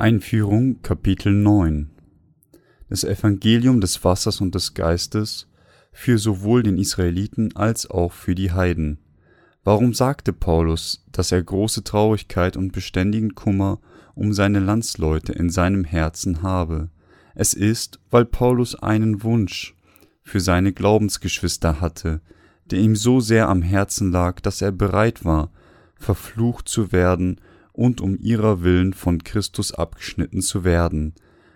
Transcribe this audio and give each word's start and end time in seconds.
Einführung 0.00 0.80
Kapitel 0.82 1.32
9 1.32 1.90
Das 2.88 3.02
Evangelium 3.02 3.80
des 3.80 4.04
Wassers 4.04 4.40
und 4.40 4.54
des 4.54 4.74
Geistes 4.74 5.48
für 5.90 6.18
sowohl 6.18 6.62
den 6.62 6.78
Israeliten 6.78 7.56
als 7.56 7.90
auch 7.90 8.12
für 8.12 8.36
die 8.36 8.52
Heiden. 8.52 9.00
Warum 9.64 9.94
sagte 9.94 10.32
Paulus, 10.32 11.04
dass 11.10 11.32
er 11.32 11.42
große 11.42 11.82
Traurigkeit 11.82 12.56
und 12.56 12.70
beständigen 12.70 13.34
Kummer 13.34 13.80
um 14.14 14.32
seine 14.32 14.60
Landsleute 14.60 15.32
in 15.32 15.50
seinem 15.50 15.82
Herzen 15.82 16.42
habe? 16.42 16.90
Es 17.34 17.52
ist, 17.52 17.98
weil 18.08 18.24
Paulus 18.24 18.76
einen 18.76 19.24
Wunsch 19.24 19.74
für 20.22 20.38
seine 20.38 20.72
Glaubensgeschwister 20.72 21.80
hatte, 21.80 22.20
der 22.70 22.78
ihm 22.78 22.94
so 22.94 23.18
sehr 23.18 23.48
am 23.48 23.62
Herzen 23.62 24.12
lag, 24.12 24.38
dass 24.42 24.62
er 24.62 24.70
bereit 24.70 25.24
war, 25.24 25.50
verflucht 25.96 26.68
zu 26.68 26.92
werden 26.92 27.40
und 27.78 28.00
um 28.00 28.18
ihrer 28.18 28.64
willen 28.64 28.92
von 28.92 29.22
Christus 29.22 29.72
abgeschnitten 29.72 30.42
zu 30.42 30.64
werden. 30.64 31.14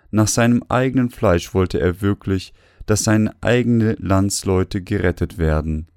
Nach 0.09 0.29
seinem 0.29 0.63
eigenen 0.69 1.09
Fleisch 1.09 1.53
wollte 1.53 1.81
er 1.81 1.99
wirklich, 2.01 2.53
dass 2.85 3.03
seine 3.03 3.35
eigene 3.41 3.97
Landsleute 3.99 4.81
gerettet 4.81 5.37
werden. 5.37 5.87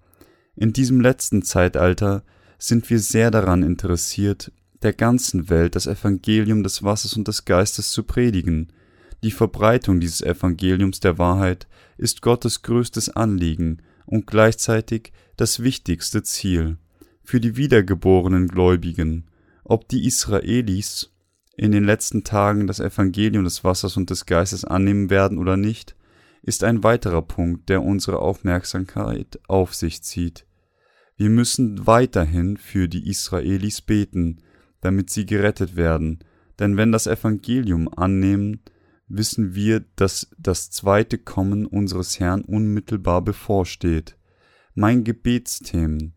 In 0.57 0.73
diesem 0.73 1.01
letzten 1.01 1.43
Zeitalter 1.43 2.25
sind 2.59 2.91
wir 2.91 2.99
sehr 2.99 3.31
daran 3.31 3.63
interessiert, 3.63 4.51
der 4.83 4.95
ganzen 4.95 5.49
Welt 5.49 5.77
das 5.77 5.87
Evangelium 5.87 6.65
des 6.65 6.83
Wassers 6.83 7.17
und 7.17 7.29
des 7.29 7.45
Geistes 7.45 7.93
zu 7.93 8.03
predigen. 8.03 8.73
Die 9.23 9.31
Verbreitung 9.31 10.01
dieses 10.01 10.23
Evangeliums 10.23 10.99
der 10.99 11.19
Wahrheit 11.19 11.69
ist 11.99 12.21
Gottes 12.21 12.63
größtes 12.63 13.11
Anliegen 13.11 13.81
und 14.07 14.27
gleichzeitig 14.27 15.13
das 15.37 15.63
wichtigste 15.63 16.25
Ziel. 16.25 16.79
Für 17.23 17.39
die 17.39 17.57
wiedergeborenen 17.57 18.49
Gläubigen 18.49 19.27
ob 19.69 19.89
die 19.89 20.07
Israelis 20.07 21.13
in 21.57 21.73
den 21.73 21.85
letzten 21.85 22.23
Tagen 22.23 22.67
das 22.67 22.81
Evangelium 22.81 23.45
des 23.45 23.65
Wassers 23.65 23.97
und 23.97 24.11
des 24.11 24.27
Geistes 24.27 24.65
annehmen 24.65 25.11
werden 25.11 25.39
oder 25.39 25.57
nicht, 25.57 25.97
ist 26.43 26.63
ein 26.63 26.85
weiterer 26.85 27.23
Punkt, 27.23 27.69
der 27.69 27.83
unsere 27.83 28.21
Aufmerksamkeit 28.21 29.41
auf 29.49 29.75
sich 29.75 30.03
zieht. 30.03 30.47
Wir 31.17 31.31
müssen 31.31 31.87
weiterhin 31.87 32.57
für 32.57 32.89
die 32.89 33.09
Israelis 33.09 33.81
beten, 33.81 34.39
damit 34.81 35.11
sie 35.11 35.27
gerettet 35.27 35.75
werden, 35.75 36.21
denn 36.61 36.77
wenn 36.77 36.93
das 36.93 37.07
Evangelium 37.09 37.89
annehmen, 37.93 38.61
wissen 39.09 39.55
wir, 39.55 39.85
dass 39.97 40.29
das 40.39 40.71
zweite 40.71 41.19
Kommen 41.19 41.67
unseres 41.67 42.21
Herrn 42.21 42.43
unmittelbar 42.43 43.23
bevorsteht. 43.23 44.17
Mein 44.75 45.05
Gebetsthemen 45.05 46.16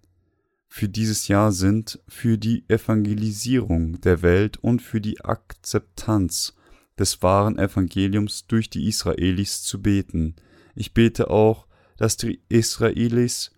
für 0.70 0.88
dieses 0.88 1.28
Jahr 1.28 1.52
sind 1.52 2.00
für 2.08 2.38
die 2.38 2.64
Evangelisierung 2.70 4.00
der 4.02 4.22
Welt 4.22 4.58
und 4.58 4.81
für 4.81 5.02
die 5.02 5.20
Akzeptanz 5.20 6.56
des 6.98 7.23
wahren 7.23 7.58
Evangeliums 7.58 8.45
durch 8.45 8.70
die 8.70 8.88
Israelis 8.88 9.64
zu 9.64 9.81
beten. 9.81 10.36
Ich 10.75 10.94
bete 10.94 11.31
auch, 11.31 11.66
dass 11.97 12.17
die 12.17 12.42
Israelis 12.50 13.52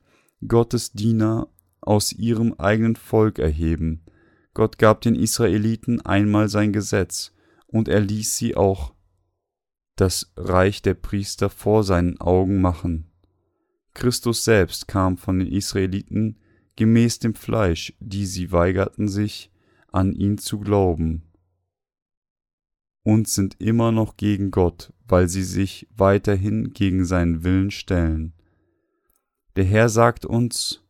Gottes 0.48 0.94
Diener 0.94 1.50
aus 1.82 2.14
ihrem 2.14 2.54
eigenen 2.54 2.96
Volk 2.96 3.40
erheben. 3.40 4.06
Gott 4.54 4.78
gab 4.78 5.02
den 5.02 5.16
Israeliten 5.16 6.02
einmal 6.02 6.50
sein 6.50 6.72
Gesetz, 6.72 7.34
und 7.68 7.88
er 7.88 8.02
ließ 8.02 8.38
sie 8.38 8.56
auch 8.56 8.94
das 9.96 10.34
Reich 10.36 10.82
der 10.82 10.94
Priester 10.94 11.50
vor 11.50 11.84
seinen 11.84 12.20
Augen 12.20 12.60
machen. 12.62 13.12
Christus 13.94 14.44
selbst 14.44 14.88
kam 14.88 15.18
von 15.18 15.40
den 15.40 15.48
Israeliten 15.48 16.38
gemäß 16.82 17.20
dem 17.20 17.36
Fleisch, 17.36 17.94
die 18.00 18.26
sie 18.26 18.52
weigerten 18.52 19.08
sich, 19.08 19.52
an 19.92 20.14
ihn 20.14 20.40
zu 20.40 20.58
glauben, 20.58 21.22
und 23.04 23.28
sind 23.28 23.62
immer 23.62 23.92
noch 23.92 24.18
gegen 24.18 24.50
Gott, 24.50 24.92
weil 25.08 25.30
sie 25.30 25.44
sich 25.44 25.88
weiterhin 25.96 26.74
gegen 26.74 27.06
seinen 27.06 27.44
Willen 27.44 27.70
stellen. 27.70 28.34
Der 29.56 29.64
Herr 29.64 29.90
sagt 29.90 30.26
uns, 30.26 30.84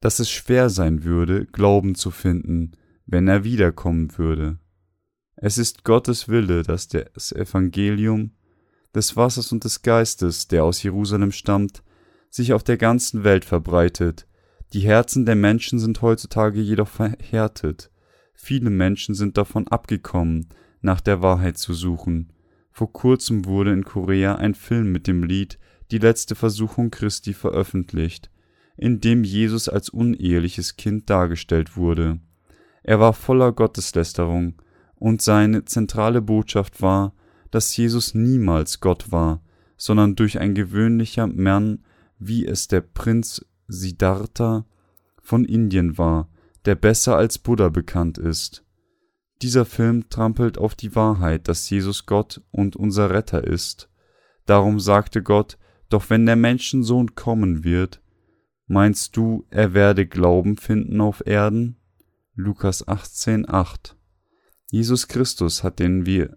dass 0.00 0.18
es 0.18 0.28
schwer 0.30 0.68
sein 0.68 1.04
würde, 1.04 1.46
Glauben 1.46 1.94
zu 1.94 2.10
finden, 2.10 2.72
wenn 3.06 3.26
er 3.26 3.42
wiederkommen 3.42 4.18
würde. 4.18 4.58
Es 5.34 5.56
ist 5.56 5.82
Gottes 5.84 6.28
Wille, 6.28 6.62
dass 6.62 6.88
das 6.88 7.32
Evangelium 7.32 8.32
des 8.94 9.16
Wassers 9.16 9.50
und 9.50 9.64
des 9.64 9.80
Geistes, 9.80 10.46
der 10.46 10.64
aus 10.64 10.82
Jerusalem 10.82 11.32
stammt, 11.32 11.82
sich 12.30 12.52
auf 12.52 12.62
der 12.62 12.76
ganzen 12.76 13.24
Welt 13.24 13.44
verbreitet. 13.44 14.26
Die 14.72 14.80
Herzen 14.80 15.24
der 15.24 15.36
Menschen 15.36 15.78
sind 15.78 16.02
heutzutage 16.02 16.60
jedoch 16.60 16.88
verhärtet. 16.88 17.90
Viele 18.34 18.70
Menschen 18.70 19.14
sind 19.14 19.36
davon 19.36 19.66
abgekommen, 19.68 20.48
nach 20.80 21.00
der 21.00 21.22
Wahrheit 21.22 21.58
zu 21.58 21.74
suchen. 21.74 22.32
Vor 22.70 22.92
kurzem 22.92 23.46
wurde 23.46 23.72
in 23.72 23.84
Korea 23.84 24.36
ein 24.36 24.54
Film 24.54 24.92
mit 24.92 25.06
dem 25.06 25.24
Lied 25.24 25.58
Die 25.90 25.98
letzte 25.98 26.34
Versuchung 26.34 26.90
Christi 26.90 27.32
veröffentlicht, 27.32 28.30
in 28.76 29.00
dem 29.00 29.24
Jesus 29.24 29.68
als 29.68 29.88
uneheliches 29.88 30.76
Kind 30.76 31.08
dargestellt 31.08 31.76
wurde. 31.76 32.20
Er 32.82 33.00
war 33.00 33.14
voller 33.14 33.52
Gotteslästerung, 33.52 34.54
und 34.94 35.22
seine 35.22 35.64
zentrale 35.64 36.20
Botschaft 36.20 36.82
war, 36.82 37.14
dass 37.50 37.76
Jesus 37.76 38.14
niemals 38.14 38.80
Gott 38.80 39.10
war, 39.12 39.40
sondern 39.76 40.16
durch 40.16 40.38
ein 40.38 40.54
gewöhnlicher 40.54 41.26
Mann 41.26 41.84
wie 42.18 42.46
es 42.46 42.68
der 42.68 42.80
Prinz 42.80 43.44
Siddhartha 43.66 44.66
von 45.22 45.44
Indien 45.44 45.98
war, 45.98 46.28
der 46.64 46.74
besser 46.74 47.16
als 47.16 47.38
Buddha 47.38 47.68
bekannt 47.68 48.18
ist. 48.18 48.64
Dieser 49.42 49.64
Film 49.64 50.08
trampelt 50.08 50.58
auf 50.58 50.74
die 50.74 50.94
Wahrheit, 50.94 51.48
dass 51.48 51.70
Jesus 51.70 52.06
Gott 52.06 52.42
und 52.50 52.76
unser 52.76 53.10
Retter 53.10 53.44
ist. 53.44 53.88
Darum 54.46 54.80
sagte 54.80 55.22
Gott, 55.22 55.58
doch 55.88 56.10
wenn 56.10 56.26
der 56.26 56.36
Menschensohn 56.36 57.14
kommen 57.14 57.62
wird, 57.62 58.02
meinst 58.66 59.16
du, 59.16 59.46
er 59.50 59.74
werde 59.74 60.06
Glauben 60.06 60.56
finden 60.56 61.00
auf 61.00 61.24
Erden? 61.26 61.76
Lukas 62.34 62.86
18, 62.86 63.48
8. 63.48 63.96
Jesus 64.70 65.08
Christus 65.08 65.62
hat 65.62 65.78
den 65.78 66.04
wir, 66.04 66.36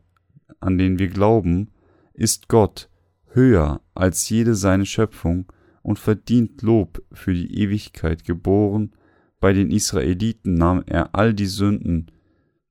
an 0.60 0.78
den 0.78 1.00
wir 1.00 1.10
glauben, 1.10 1.72
ist 2.14 2.48
Gott, 2.48 2.90
höher 3.34 3.82
als 3.94 4.30
jede 4.30 4.56
seine 4.56 4.86
Schöpfung 4.86 5.52
und 5.82 6.00
verdient 6.00 6.62
Lob 6.62 7.04
für 7.12 7.34
die 7.34 7.60
Ewigkeit 7.60 8.24
geboren, 8.24 8.92
bei 9.40 9.54
den 9.54 9.72
Israeliten 9.72 10.54
nahm 10.54 10.84
er 10.86 11.16
all 11.16 11.34
die 11.34 11.48
Sünden 11.48 12.12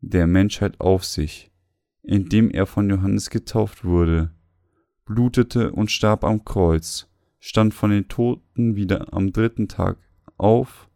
der 0.01 0.27
Menschheit 0.27 0.81
auf 0.81 1.05
sich, 1.05 1.51
indem 2.03 2.51
er 2.51 2.67
von 2.67 2.89
Johannes 2.89 3.31
getauft 3.31 3.85
wurde, 3.85 4.31
blutete 5.05 5.73
und 5.73 5.91
starb 5.91 6.25
am 6.25 6.45
Kreuz, 6.45 7.09
stand 7.41 7.75
von 7.75 7.91
den 7.91 8.09
Toten 8.09 8.77
wieder 8.77 9.13
am 9.13 9.33
dritten 9.33 9.67
Tag 9.67 9.99
auf 10.37 10.89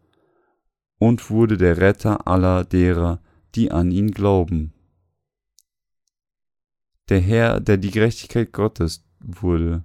und 0.99 1.31
wurde 1.31 1.57
der 1.57 1.79
Retter 1.79 2.27
aller 2.29 2.65
derer, 2.65 3.21
die 3.55 3.71
an 3.71 3.91
ihn 3.91 4.13
glauben. 4.13 4.73
Der 7.09 7.21
Herr, 7.21 7.61
der 7.61 7.77
die 7.77 7.91
Gerechtigkeit 7.91 8.53
Gottes 8.53 9.05
wurde, 9.21 9.85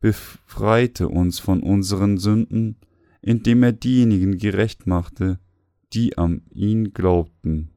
befreite 0.00 1.08
uns 1.08 1.38
von 1.38 1.62
unseren 1.62 2.18
Sünden, 2.18 2.76
indem 3.22 3.62
er 3.62 3.72
diejenigen 3.72 4.38
gerecht 4.38 4.86
machte, 4.86 5.38
die 5.92 6.16
an 6.16 6.42
ihn 6.50 6.92
glaubten. 6.92 7.70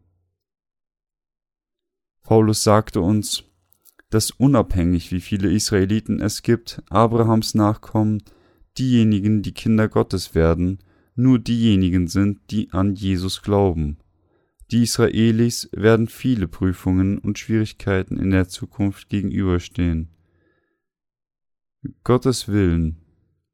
Paulus 2.22 2.64
sagte 2.64 3.02
uns, 3.02 3.44
dass 4.10 4.32
unabhängig 4.32 5.12
wie 5.12 5.20
viele 5.20 5.52
Israeliten 5.52 6.22
es 6.22 6.44
gibt, 6.44 6.82
Abrahams 6.90 7.56
Nachkommen, 7.56 8.24
diejenigen, 8.78 9.42
die 9.42 9.54
Kinder 9.54 9.90
Gottes 9.90 10.34
werden, 10.34 10.80
nur 11.16 11.40
diejenigen 11.40 12.08
sind, 12.08 12.40
die 12.50 12.72
an 12.72 12.96
Jesus 12.96 13.42
glauben. 13.42 13.98
Die 14.72 14.84
Israelis 14.84 15.70
werden 15.74 16.08
viele 16.08 16.48
Prüfungen 16.48 17.18
und 17.18 17.38
Schwierigkeiten 17.38 18.18
in 18.18 18.32
der 18.32 18.48
Zukunft 18.48 19.10
gegenüberstehen. 19.10 20.10
Gottes 22.04 22.48
Willen 22.48 22.98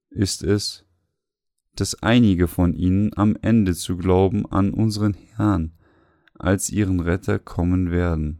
ist 0.10 0.44
es, 0.44 0.86
dass 1.76 2.04
einige 2.04 2.48
von 2.48 2.74
ihnen 2.74 3.12
am 3.16 3.36
Ende 3.42 3.74
zu 3.74 3.98
glauben 3.98 4.46
an 4.46 4.72
unseren 4.72 5.14
Herrn 5.14 5.74
als 6.36 6.70
ihren 6.70 7.00
Retter 7.00 7.40
kommen 7.40 7.92
werden. 7.92 8.40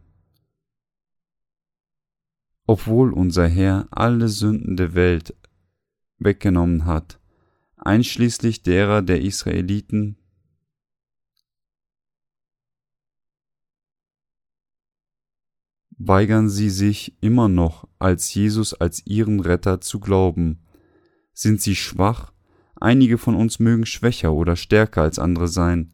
Obwohl 2.66 3.12
unser 3.12 3.48
Herr 3.48 3.88
alle 3.90 4.28
Sünden 4.28 4.76
der 4.76 4.94
Welt 4.94 5.34
weggenommen 6.18 6.84
hat, 6.84 7.18
einschließlich 7.76 8.62
derer 8.62 9.02
der 9.02 9.22
Israeliten, 9.22 10.16
weigern 16.02 16.48
sie 16.48 16.70
sich 16.70 17.14
immer 17.20 17.48
noch, 17.48 17.86
als 17.98 18.32
Jesus 18.32 18.72
als 18.72 19.06
ihren 19.06 19.38
Retter 19.40 19.82
zu 19.82 20.00
glauben. 20.00 20.60
Sind 21.34 21.60
sie 21.60 21.76
schwach? 21.76 22.32
Einige 22.76 23.18
von 23.18 23.34
uns 23.34 23.58
mögen 23.58 23.84
schwächer 23.84 24.32
oder 24.32 24.56
stärker 24.56 25.02
als 25.02 25.18
andere 25.18 25.46
sein, 25.46 25.92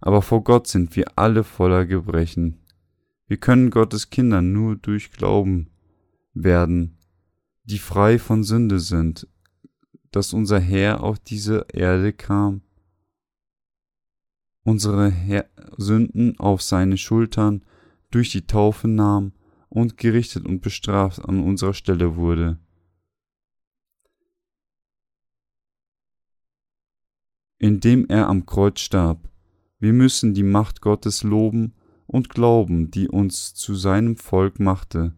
aber 0.00 0.22
vor 0.22 0.44
Gott 0.44 0.68
sind 0.68 0.94
wir 0.94 1.06
alle 1.16 1.42
voller 1.42 1.86
Gebrechen. 1.86 2.60
Wir 3.26 3.36
können 3.38 3.70
Gottes 3.70 4.10
Kinder 4.10 4.42
nur 4.42 4.76
durch 4.76 5.10
Glauben 5.10 5.70
werden, 6.32 6.96
die 7.64 7.78
frei 7.78 8.20
von 8.20 8.44
Sünde 8.44 8.78
sind, 8.78 9.26
dass 10.12 10.32
unser 10.32 10.60
Herr 10.60 11.02
auf 11.02 11.18
diese 11.18 11.66
Erde 11.72 12.12
kam, 12.12 12.62
unsere 14.62 15.10
Her 15.10 15.50
Sünden 15.76 16.38
auf 16.38 16.62
seine 16.62 16.96
Schultern 16.96 17.64
durch 18.12 18.30
die 18.30 18.46
Taufe 18.46 18.86
nahm 18.86 19.32
und 19.68 19.96
gerichtet 19.96 20.46
und 20.46 20.60
bestraft 20.60 21.24
an 21.24 21.42
unserer 21.42 21.74
Stelle 21.74 22.16
wurde. 22.16 22.58
Indem 27.58 28.06
er 28.08 28.28
am 28.28 28.46
Kreuz 28.46 28.80
starb. 28.80 29.28
Wir 29.78 29.92
müssen 29.92 30.34
die 30.34 30.42
Macht 30.42 30.80
Gottes 30.80 31.22
loben 31.22 31.74
und 32.06 32.30
glauben, 32.30 32.90
die 32.90 33.08
uns 33.08 33.54
zu 33.54 33.74
seinem 33.74 34.16
Volk 34.16 34.60
machte. 34.60 35.14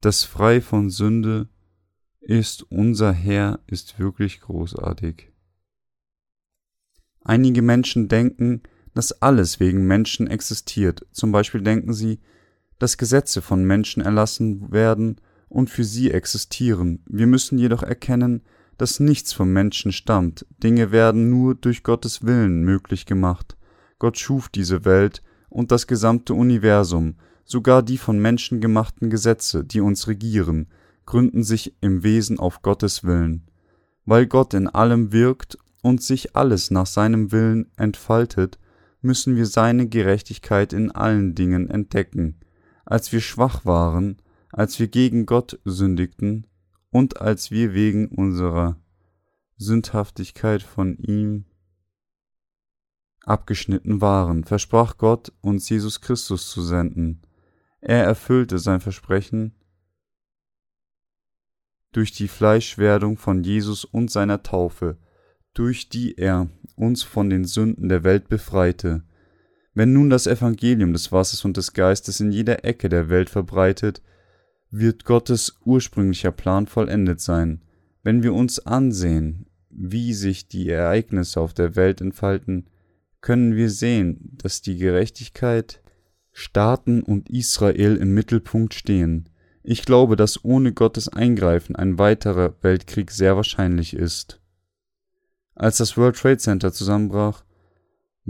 Das 0.00 0.24
frei 0.24 0.60
von 0.60 0.90
Sünde 0.90 1.48
ist 2.20 2.62
unser 2.70 3.12
Herr 3.12 3.60
ist 3.66 3.98
wirklich 3.98 4.40
großartig. 4.40 5.32
Einige 7.20 7.62
Menschen 7.62 8.08
denken, 8.08 8.62
dass 8.94 9.22
alles 9.22 9.60
wegen 9.60 9.86
Menschen 9.86 10.26
existiert. 10.26 11.06
Zum 11.12 11.30
Beispiel 11.30 11.62
denken 11.62 11.92
sie, 11.92 12.20
dass 12.78 12.96
Gesetze 12.96 13.42
von 13.42 13.64
Menschen 13.64 14.02
erlassen 14.02 14.70
werden 14.72 15.20
und 15.48 15.70
für 15.70 15.84
sie 15.84 16.10
existieren. 16.10 17.02
Wir 17.06 17.26
müssen 17.26 17.58
jedoch 17.58 17.82
erkennen, 17.82 18.42
dass 18.76 19.00
nichts 19.00 19.32
vom 19.32 19.52
Menschen 19.52 19.92
stammt. 19.92 20.46
Dinge 20.62 20.92
werden 20.92 21.30
nur 21.30 21.54
durch 21.54 21.82
Gottes 21.82 22.24
Willen 22.24 22.62
möglich 22.62 23.06
gemacht. 23.06 23.56
Gott 23.98 24.18
schuf 24.18 24.48
diese 24.48 24.84
Welt 24.84 25.22
und 25.48 25.72
das 25.72 25.86
gesamte 25.86 26.34
Universum, 26.34 27.16
sogar 27.44 27.82
die 27.82 27.98
von 27.98 28.18
Menschen 28.18 28.60
gemachten 28.60 29.10
Gesetze, 29.10 29.64
die 29.64 29.80
uns 29.80 30.06
regieren, 30.06 30.68
gründen 31.06 31.42
sich 31.42 31.74
im 31.80 32.02
Wesen 32.04 32.38
auf 32.38 32.62
Gottes 32.62 33.02
Willen. 33.02 33.50
Weil 34.04 34.26
Gott 34.26 34.54
in 34.54 34.68
allem 34.68 35.12
wirkt 35.12 35.58
und 35.82 36.02
sich 36.02 36.36
alles 36.36 36.70
nach 36.70 36.86
seinem 36.86 37.32
Willen 37.32 37.70
entfaltet, 37.76 38.58
müssen 39.00 39.34
wir 39.36 39.46
seine 39.46 39.88
Gerechtigkeit 39.88 40.72
in 40.72 40.90
allen 40.90 41.34
Dingen 41.34 41.70
entdecken. 41.70 42.36
Als 42.90 43.12
wir 43.12 43.20
schwach 43.20 43.66
waren, 43.66 44.16
als 44.50 44.78
wir 44.78 44.88
gegen 44.88 45.26
Gott 45.26 45.60
sündigten 45.66 46.46
und 46.88 47.20
als 47.20 47.50
wir 47.50 47.74
wegen 47.74 48.08
unserer 48.08 48.80
Sündhaftigkeit 49.58 50.62
von 50.62 50.96
ihm 50.96 51.44
abgeschnitten 53.26 54.00
waren, 54.00 54.42
versprach 54.44 54.96
Gott, 54.96 55.34
uns 55.42 55.68
Jesus 55.68 56.00
Christus 56.00 56.48
zu 56.50 56.62
senden. 56.62 57.20
Er 57.82 58.04
erfüllte 58.04 58.58
sein 58.58 58.80
Versprechen 58.80 59.54
durch 61.92 62.12
die 62.12 62.28
Fleischwerdung 62.28 63.18
von 63.18 63.44
Jesus 63.44 63.84
und 63.84 64.10
seiner 64.10 64.42
Taufe, 64.42 64.96
durch 65.52 65.90
die 65.90 66.16
er 66.16 66.48
uns 66.74 67.02
von 67.02 67.28
den 67.28 67.44
Sünden 67.44 67.90
der 67.90 68.02
Welt 68.02 68.30
befreite. 68.30 69.04
Wenn 69.78 69.92
nun 69.92 70.10
das 70.10 70.26
Evangelium 70.26 70.92
des 70.92 71.12
Wassers 71.12 71.44
und 71.44 71.56
des 71.56 71.72
Geistes 71.72 72.18
in 72.18 72.32
jeder 72.32 72.64
Ecke 72.64 72.88
der 72.88 73.08
Welt 73.10 73.30
verbreitet, 73.30 74.02
wird 74.72 75.04
Gottes 75.04 75.56
ursprünglicher 75.64 76.32
Plan 76.32 76.66
vollendet 76.66 77.20
sein. 77.20 77.62
Wenn 78.02 78.24
wir 78.24 78.34
uns 78.34 78.58
ansehen, 78.58 79.46
wie 79.70 80.14
sich 80.14 80.48
die 80.48 80.68
Ereignisse 80.68 81.40
auf 81.40 81.54
der 81.54 81.76
Welt 81.76 82.00
entfalten, 82.00 82.68
können 83.20 83.54
wir 83.54 83.70
sehen, 83.70 84.36
dass 84.42 84.62
die 84.62 84.78
Gerechtigkeit, 84.78 85.80
Staaten 86.32 87.04
und 87.04 87.30
Israel 87.30 87.94
im 87.98 88.14
Mittelpunkt 88.14 88.74
stehen. 88.74 89.28
Ich 89.62 89.84
glaube, 89.84 90.16
dass 90.16 90.44
ohne 90.44 90.72
Gottes 90.72 91.08
Eingreifen 91.08 91.76
ein 91.76 92.00
weiterer 92.00 92.56
Weltkrieg 92.62 93.12
sehr 93.12 93.36
wahrscheinlich 93.36 93.94
ist. 93.94 94.40
Als 95.54 95.76
das 95.76 95.96
World 95.96 96.16
Trade 96.16 96.38
Center 96.38 96.72
zusammenbrach, 96.72 97.44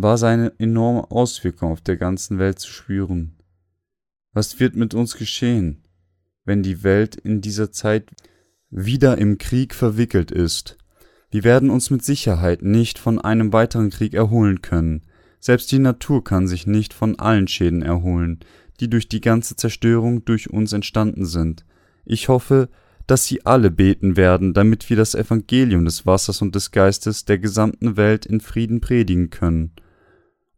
war 0.01 0.17
seine 0.17 0.53
enorme 0.59 1.11
Auswirkung 1.11 1.73
auf 1.73 1.81
der 1.81 1.97
ganzen 1.97 2.39
Welt 2.39 2.61
zu 2.61 2.71
spüren. 2.71 3.37
Was 4.33 4.61
wird 4.61 4.77
mit 4.77 4.95
uns 4.95 5.17
geschehen, 5.17 5.83
wenn 6.45 6.63
die 6.63 6.85
Welt 6.85 7.17
in 7.17 7.41
dieser 7.41 7.73
Zeit 7.73 8.09
wieder 8.71 9.19
im 9.19 9.39
Krieg 9.39 9.75
verwickelt 9.75 10.31
ist? 10.31 10.79
Wir 11.33 11.43
werden 11.43 11.69
uns 11.69 11.91
mit 11.91 12.05
Sicherheit 12.05 12.63
nicht 12.63 12.97
von 12.97 13.21
einem 13.21 13.53
weiteren 13.53 13.91
Krieg 13.91 14.15
erholen 14.15 14.63
können. 14.63 15.03
Selbst 15.41 15.73
die 15.73 15.81
Natur 15.81 16.23
kann 16.23 16.47
sich 16.47 16.69
nicht 16.69 16.95
von 16.95 17.19
allen 17.19 17.49
Schäden 17.49 17.83
erholen, 17.83 18.39
die 18.79 18.89
durch 18.89 19.09
die 19.09 19.21
ganze 19.21 19.57
Zerstörung 19.57 20.25
durch 20.25 20.49
uns 20.49 20.73
entstanden 20.73 21.27
sind. 21.27 21.65
Ich 22.05 22.29
hoffe, 22.29 22.69
dass 23.09 23.25
Sie 23.25 23.45
alle 23.45 23.73
beten 23.73 24.17
werden, 24.17 24.55
damit 24.55 24.89
wir 24.91 24.97
das 24.97 25.17
Evangelium 25.17 25.85
des 25.85 26.07
Wassers 26.07 26.41
und 26.41 26.55
des 26.55 26.71
Geistes 26.71 27.25
der 27.25 27.39
gesamten 27.39 27.97
Welt 27.97 28.27
in 28.27 28.41
Frieden 28.41 28.81
predigen 28.81 29.31
können. 29.31 29.73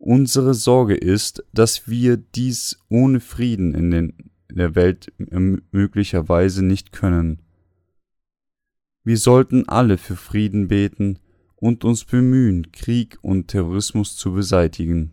Unsere 0.03 0.55
Sorge 0.55 0.95
ist, 0.95 1.45
dass 1.53 1.87
wir 1.87 2.17
dies 2.17 2.79
ohne 2.89 3.21
Frieden 3.21 3.75
in, 3.75 3.91
den, 3.91 4.31
in 4.49 4.57
der 4.57 4.75
Welt 4.75 5.13
möglicherweise 5.19 6.65
nicht 6.65 6.91
können. 6.91 7.43
Wir 9.05 9.19
sollten 9.19 9.69
alle 9.69 9.99
für 9.99 10.17
Frieden 10.17 10.69
beten 10.69 11.19
und 11.55 11.85
uns 11.85 12.07
bemühen, 12.07 12.73
Krieg 12.73 13.19
und 13.21 13.49
Terrorismus 13.49 14.17
zu 14.17 14.33
beseitigen. 14.33 15.13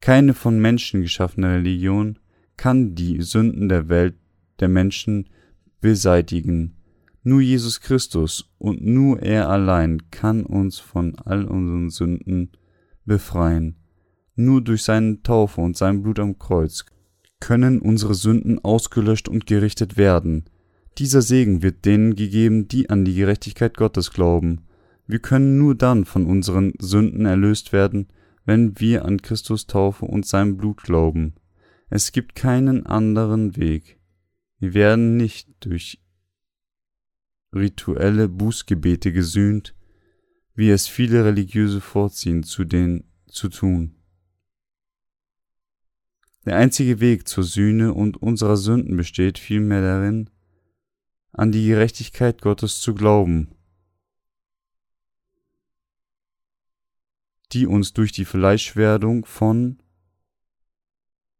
Keine 0.00 0.34
von 0.34 0.60
Menschen 0.60 1.02
geschaffene 1.02 1.54
Religion 1.54 2.20
kann 2.56 2.94
die 2.94 3.20
Sünden 3.22 3.68
der 3.68 3.88
Welt 3.88 4.14
der 4.60 4.68
Menschen 4.68 5.28
beseitigen. 5.80 6.76
Nur 7.28 7.40
Jesus 7.40 7.80
Christus 7.80 8.52
und 8.56 8.86
nur 8.86 9.20
er 9.20 9.48
allein 9.48 10.12
kann 10.12 10.46
uns 10.46 10.78
von 10.78 11.16
all 11.16 11.44
unseren 11.44 11.90
Sünden 11.90 12.52
befreien. 13.04 13.74
Nur 14.36 14.62
durch 14.62 14.84
seine 14.84 15.20
Taufe 15.24 15.60
und 15.60 15.76
sein 15.76 16.04
Blut 16.04 16.20
am 16.20 16.38
Kreuz 16.38 16.86
können 17.40 17.80
unsere 17.80 18.14
Sünden 18.14 18.60
ausgelöscht 18.64 19.28
und 19.28 19.44
gerichtet 19.44 19.96
werden. 19.96 20.44
Dieser 20.98 21.20
Segen 21.20 21.62
wird 21.62 21.84
denen 21.84 22.14
gegeben, 22.14 22.68
die 22.68 22.90
an 22.90 23.04
die 23.04 23.16
Gerechtigkeit 23.16 23.76
Gottes 23.76 24.12
glauben. 24.12 24.60
Wir 25.08 25.18
können 25.18 25.58
nur 25.58 25.74
dann 25.74 26.04
von 26.04 26.26
unseren 26.26 26.74
Sünden 26.78 27.26
erlöst 27.26 27.72
werden, 27.72 28.06
wenn 28.44 28.78
wir 28.78 29.04
an 29.04 29.20
Christus 29.20 29.66
Taufe 29.66 30.04
und 30.04 30.26
sein 30.26 30.56
Blut 30.56 30.80
glauben. 30.84 31.34
Es 31.90 32.12
gibt 32.12 32.36
keinen 32.36 32.86
anderen 32.86 33.56
Weg. 33.56 33.98
Wir 34.60 34.74
werden 34.74 35.16
nicht 35.16 35.48
durch 35.58 36.05
rituelle 37.54 38.28
Bußgebete 38.28 39.12
gesühnt, 39.12 39.74
wie 40.54 40.70
es 40.70 40.88
viele 40.88 41.24
Religiöse 41.24 41.80
vorziehen, 41.80 42.42
zu 42.42 42.64
den 42.64 43.04
zu 43.28 43.48
tun. 43.48 43.94
Der 46.46 46.56
einzige 46.56 47.00
Weg 47.00 47.26
zur 47.26 47.44
Sühne 47.44 47.92
und 47.92 48.16
unserer 48.16 48.56
Sünden 48.56 48.96
besteht 48.96 49.38
vielmehr 49.38 49.82
darin, 49.82 50.30
an 51.32 51.52
die 51.52 51.66
Gerechtigkeit 51.66 52.40
Gottes 52.40 52.80
zu 52.80 52.94
glauben, 52.94 53.48
die 57.52 57.66
uns 57.66 57.92
durch 57.92 58.12
die 58.12 58.24
Fleischwerdung 58.24 59.24
von 59.24 59.82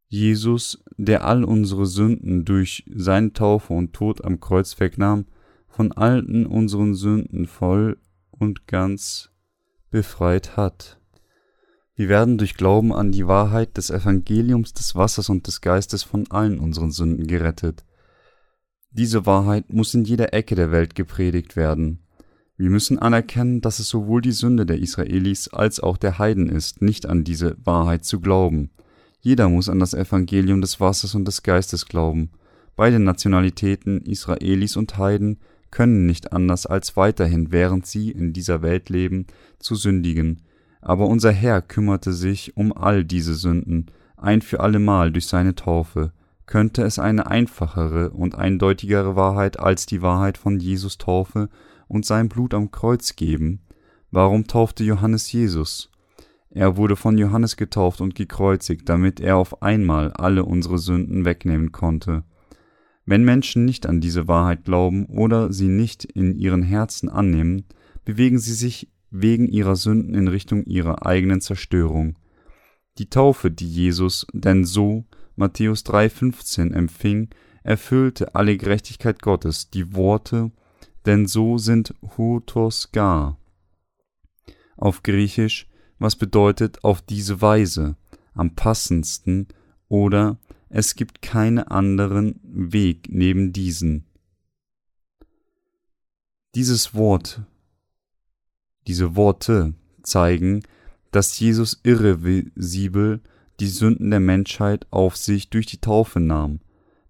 Jesus, 0.09 0.85
der 0.97 1.25
all 1.25 1.45
unsere 1.45 1.87
Sünden 1.87 2.45
durch 2.45 2.85
seine 2.95 3.33
Taufe 3.33 3.73
und 3.73 3.93
Tod 3.93 4.25
am 4.25 4.41
Kreuz 4.41 4.79
wegnahm, 4.79 5.27
von 5.76 5.92
allen 5.92 6.47
unseren 6.47 6.95
Sünden 6.95 7.47
voll 7.47 7.99
und 8.30 8.66
ganz 8.66 9.28
befreit 9.90 10.56
hat. 10.56 10.99
Wir 11.95 12.09
werden 12.09 12.38
durch 12.38 12.54
Glauben 12.54 12.95
an 12.95 13.12
die 13.12 13.26
Wahrheit 13.26 13.76
des 13.76 13.90
Evangeliums 13.90 14.73
des 14.73 14.95
Wassers 14.95 15.28
und 15.28 15.47
des 15.47 15.61
Geistes 15.61 16.02
von 16.02 16.30
allen 16.30 16.61
unseren 16.61 16.92
Sünden 16.92 17.26
gerettet. 17.26 17.85
Diese 18.90 19.26
Wahrheit 19.26 19.71
muss 19.71 19.92
in 19.92 20.04
jeder 20.04 20.33
Ecke 20.33 20.54
der 20.54 20.73
Welt 20.73 20.95
gepredigt 20.95 21.56
werden. 21.56 22.00
Wir 22.56 22.71
müssen 22.71 22.99
anerkennen, 22.99 23.61
dass 23.61 23.78
es 23.78 23.90
sowohl 23.90 24.23
die 24.23 24.33
Sünde 24.33 24.64
der 24.64 24.78
Israelis 24.78 25.49
als 25.49 25.78
auch 25.78 25.99
der 25.99 26.18
Heiden 26.18 26.49
ist, 26.49 26.80
nicht 26.80 27.04
an 27.04 27.23
diese 27.23 27.54
Wahrheit 27.62 28.06
zu 28.06 28.21
glauben. 28.21 28.71
Jeder 29.21 29.50
muss 29.50 29.68
an 29.68 29.78
das 29.78 29.92
Evangelium 29.92 30.62
des 30.62 30.80
Wassers 30.80 31.14
und 31.14 31.26
des 31.26 31.42
Geistes 31.42 31.85
glauben. 31.85 32.30
Beide 32.76 32.99
Nationalitäten, 32.99 34.00
Israelis 34.06 34.76
und 34.76 34.97
Heiden, 34.97 35.38
können 35.76 36.06
nicht 36.06 36.33
anders 36.33 36.64
als 36.64 36.97
weiterhin, 36.97 37.52
während 37.52 37.85
sie 37.85 38.11
in 38.11 38.33
dieser 38.33 38.62
Welt 38.62 38.88
leben, 38.88 39.26
zu 39.59 39.75
sündigen. 39.75 40.40
Aber 40.80 41.06
unser 41.06 41.33
Herr 41.33 41.61
kümmerte 41.61 42.14
sich 42.14 42.56
um 42.56 42.73
all 42.73 43.04
diese 43.04 43.35
Sünden, 43.35 43.90
ein 44.16 44.40
für 44.40 44.61
allemal 44.61 45.12
durch 45.12 45.26
seine 45.26 45.54
Taufe. 45.54 46.12
Könnte 46.47 46.83
es 46.83 46.99
eine 46.99 47.26
einfachere 47.26 48.09
und 48.09 48.37
eindeutigere 48.37 49.16
Wahrheit 49.16 49.61
als 49.61 49.85
die 49.85 50.00
Wahrheit 50.00 50.38
von 50.38 50.59
Jesus 50.59 50.97
Taufe 50.97 51.50
und 51.88 52.06
sein 52.06 52.30
Blut 52.30 52.54
am 52.54 52.71
Kreuz 52.71 53.14
geben? 53.14 53.61
Warum 54.11 54.47
taufte 54.47 54.83
Johannes 54.83 55.30
Jesus? 55.30 55.90
Er 56.49 56.78
wurde 56.78 56.97
von 56.97 57.18
Johannes 57.18 57.59
getauft 57.59 58.00
und 58.00 58.14
gekreuzigt, 58.14 58.88
damit 58.88 59.21
er 59.21 59.37
auf 59.37 59.62
einmal 59.62 60.11
alle 60.12 60.47
unsere 60.47 60.78
Sünden 60.78 61.26
wegnehmen 61.26 61.71
konnte. 61.71 62.25
Wenn 63.07 63.25
Menschen 63.25 63.65
nicht 63.65 63.87
an 63.87 64.01
diese 64.01 64.29
Wahrheit 64.29 64.65
glauben 64.65 65.07
oder 65.07 65.53
sie 65.53 65.69
nicht 65.69 66.05
in 66.05 66.37
ihren 66.37 66.63
Herzen 66.63 67.09
annehmen, 67.09 67.65
bewegen 68.05 68.39
sie 68.39 68.55
sich 68.55 68.89
wegen 69.11 69.49
ihrer 69.49 69.77
Sünden 69.77 70.15
in 70.15 70.29
Richtung 70.29 70.65
ihrer 70.65 71.07
eigenen 71.07 71.41
Zerstörung. 71.41 72.19
Die 72.99 73.09
Taufe, 73.09 73.51
die 73.51 73.69
Jesus 73.69 74.27
denn 74.33 74.65
so 74.65 75.05
Matthäus 75.37 75.85
3,15 75.87 76.73
empfing, 76.73 77.29
erfüllte 77.63 78.35
alle 78.35 78.57
Gerechtigkeit 78.57 79.23
Gottes. 79.23 79.71
Die 79.71 79.95
Worte 79.95 80.51
denn 81.07 81.27
so 81.27 81.57
sind 81.57 81.95
hutos 82.17 82.91
gar 82.91 83.39
auf 84.77 85.03
Griechisch, 85.03 85.69
was 85.99 86.17
bedeutet 86.17 86.85
auf 86.85 87.03
diese 87.03 87.41
Weise, 87.41 87.97
am 88.35 88.55
passendsten 88.55 89.49
oder 89.89 90.39
es 90.68 90.94
gibt 90.96 91.23
keinen 91.23 91.61
anderen 91.61 92.40
Weg 92.42 93.08
neben 93.08 93.52
diesen. 93.52 94.04
Dieses 96.54 96.94
Wort, 96.94 97.42
diese 98.87 99.16
Worte 99.16 99.75
zeigen, 100.02 100.62
dass 101.12 101.38
Jesus 101.38 101.80
irrevisibel 101.82 103.20
die 103.61 103.68
Sünden 103.68 104.11
der 104.11 104.20
Menschheit 104.20 104.87
auf 104.90 105.16
sich 105.16 105.50
durch 105.50 105.66
die 105.66 105.80
Taufe 105.80 106.20
nahm, 106.20 106.61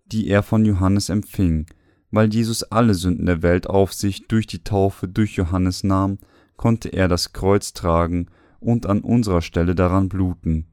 die 0.06 0.28
er 0.28 0.42
von 0.42 0.64
Johannes 0.64 1.08
empfing. 1.08 1.66
Weil 2.10 2.32
Jesus 2.32 2.62
alle 2.62 2.94
Sünden 2.94 3.26
der 3.26 3.42
Welt 3.42 3.66
auf 3.66 3.92
sich 3.92 4.28
durch 4.28 4.46
die 4.46 4.62
Taufe 4.62 5.08
durch 5.08 5.34
Johannes 5.34 5.82
nahm, 5.82 6.18
konnte 6.56 6.88
er 6.88 7.08
das 7.08 7.32
Kreuz 7.32 7.72
tragen 7.72 8.26
und 8.60 8.86
an 8.86 9.00
unserer 9.00 9.42
Stelle 9.42 9.74
daran 9.74 10.08
bluten. 10.08 10.66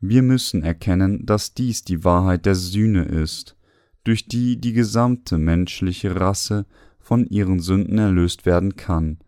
Wir 0.00 0.22
müssen 0.22 0.62
erkennen, 0.62 1.26
dass 1.26 1.54
dies 1.54 1.82
die 1.82 2.04
Wahrheit 2.04 2.46
der 2.46 2.54
Sühne 2.54 3.04
ist, 3.04 3.56
durch 4.04 4.28
die 4.28 4.60
die 4.60 4.72
gesamte 4.72 5.38
menschliche 5.38 6.18
Rasse 6.18 6.66
von 7.00 7.26
ihren 7.26 7.58
Sünden 7.60 7.98
erlöst 7.98 8.46
werden 8.46 8.76
kann. 8.76 9.18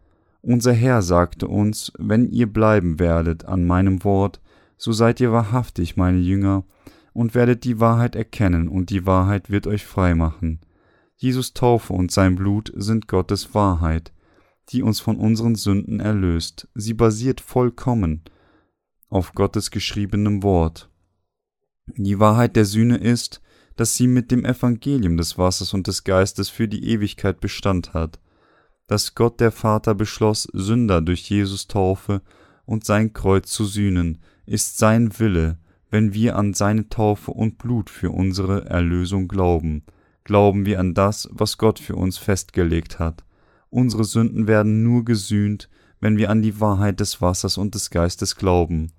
Unser 0.43 0.73
Herr 0.73 1.03
sagte 1.03 1.49
uns, 1.49 1.93
wenn 1.99 2.31
ihr 2.31 2.47
bleiben 2.47 2.99
werdet 2.99 3.45
an 3.45 3.67
meinem 3.67 4.05
Wort, 4.05 4.41
so 4.77 4.93
seid 4.93 5.21
ihr 5.21 5.33
wahrhaftig 5.33 5.97
meine 5.97 6.19
Jünger 6.19 6.65
und 7.13 7.35
werdet 7.35 7.65
die 7.65 7.81
Wahrheit 7.81 8.15
erkennen, 8.15 8.69
und 8.69 8.91
die 8.91 9.05
Wahrheit 9.07 9.51
wird 9.51 9.67
euch 9.67 9.85
frei 9.85 10.15
machen. 10.15 10.61
Jesus 11.17 11.53
Taufe 11.53 11.93
und 11.93 12.11
sein 12.11 12.37
Blut 12.37 12.73
sind 12.77 13.09
Gottes 13.09 13.55
Wahrheit, 13.55 14.13
die 14.71 14.83
uns 14.83 15.01
von 15.01 15.17
unseren 15.17 15.57
Sünden 15.57 16.01
erlöst. 16.01 16.69
Sie 16.75 16.95
basiert 16.95 17.41
vollkommen 17.41 18.23
auf 19.11 19.35
Gottes 19.35 19.71
geschriebenem 19.71 20.43
Wort. 20.43 20.89
Die 21.97 22.19
Wahrheit 22.19 22.57
der 22.57 22.65
Sühne 22.65 22.97
ist, 22.97 23.43
dass 23.77 23.97
sie 23.97 24.07
mit 24.07 24.31
dem 24.31 24.45
Evangelium 24.45 25.17
des 25.17 25.37
Wassers 25.37 25.75
und 25.75 25.87
des 25.87 26.05
Geistes 26.05 26.49
für 26.49 26.69
die 26.69 26.89
Ewigkeit 26.89 27.41
Bestand 27.41 27.93
hat, 27.93 28.21
dass 28.87 29.15
Gott 29.15 29.41
der 29.41 29.53
Vater 29.53 29.95
beschloss, 29.95 30.49
Sünder 30.53 31.01
durch 31.01 31.29
Jesus 31.29 31.67
Taufe 31.67 32.23
und 32.65 32.85
sein 32.85 33.13
Kreuz 33.13 33.51
zu 33.51 33.65
sühnen, 33.65 34.19
ist 34.47 34.79
sein 34.79 35.19
Wille, 35.19 35.59
wenn 35.91 36.15
wir 36.15 36.37
an 36.37 36.55
seine 36.55 36.89
Taufe 36.89 37.33
und 37.33 37.59
Blut 37.59 37.91
für 37.91 38.11
unsere 38.11 38.67
Erlösung 38.67 39.29
glauben, 39.29 39.83
glauben 40.25 40.67
wir 40.67 40.79
an 40.79 40.95
das, 40.95 41.29
was 41.33 41.59
Gott 41.59 41.79
für 41.79 41.97
uns 41.97 42.19
festgelegt 42.19 42.99
hat. 42.99 43.25
Unsere 43.71 44.05
Sünden 44.05 44.47
werden 44.47 44.83
nur 44.83 45.05
gesühnt, 45.05 45.69
wenn 46.01 46.17
wir 46.17 46.31
an 46.31 46.43
die 46.43 46.61
Wahrheit 46.61 47.01
des 47.01 47.21
Wassers 47.21 47.59
und 47.59 47.75
des 47.75 47.91
Geistes 47.91 48.37
glauben. 48.37 48.93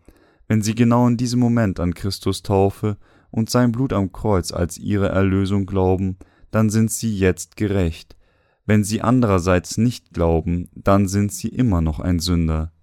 Wenn 0.52 0.62
sie 0.62 0.76
genau 0.76 1.08
in 1.08 1.16
diesem 1.16 1.40
Moment 1.40 1.80
an 1.80 1.94
Christus 1.94 2.44
Taufe 2.44 2.98
und 3.30 3.50
sein 3.50 3.72
Blut 3.72 3.94
am 3.94 4.12
Kreuz 4.12 4.52
als 4.52 4.78
ihre 4.78 5.08
Erlösung 5.08 5.66
glauben, 5.66 6.18
dann 6.52 6.70
sind 6.70 6.92
sie 6.92 7.18
jetzt 7.18 7.56
gerecht. 7.56 8.18
Wenn 8.66 8.84
sie 8.84 9.02
andererseits 9.02 9.78
nicht 9.78 10.12
glauben, 10.14 10.68
dann 10.76 11.08
sind 11.08 11.32
sie 11.32 11.48
immer 11.48 11.80
noch 11.80 12.02
ein 12.02 12.20
Sünder. 12.20 12.74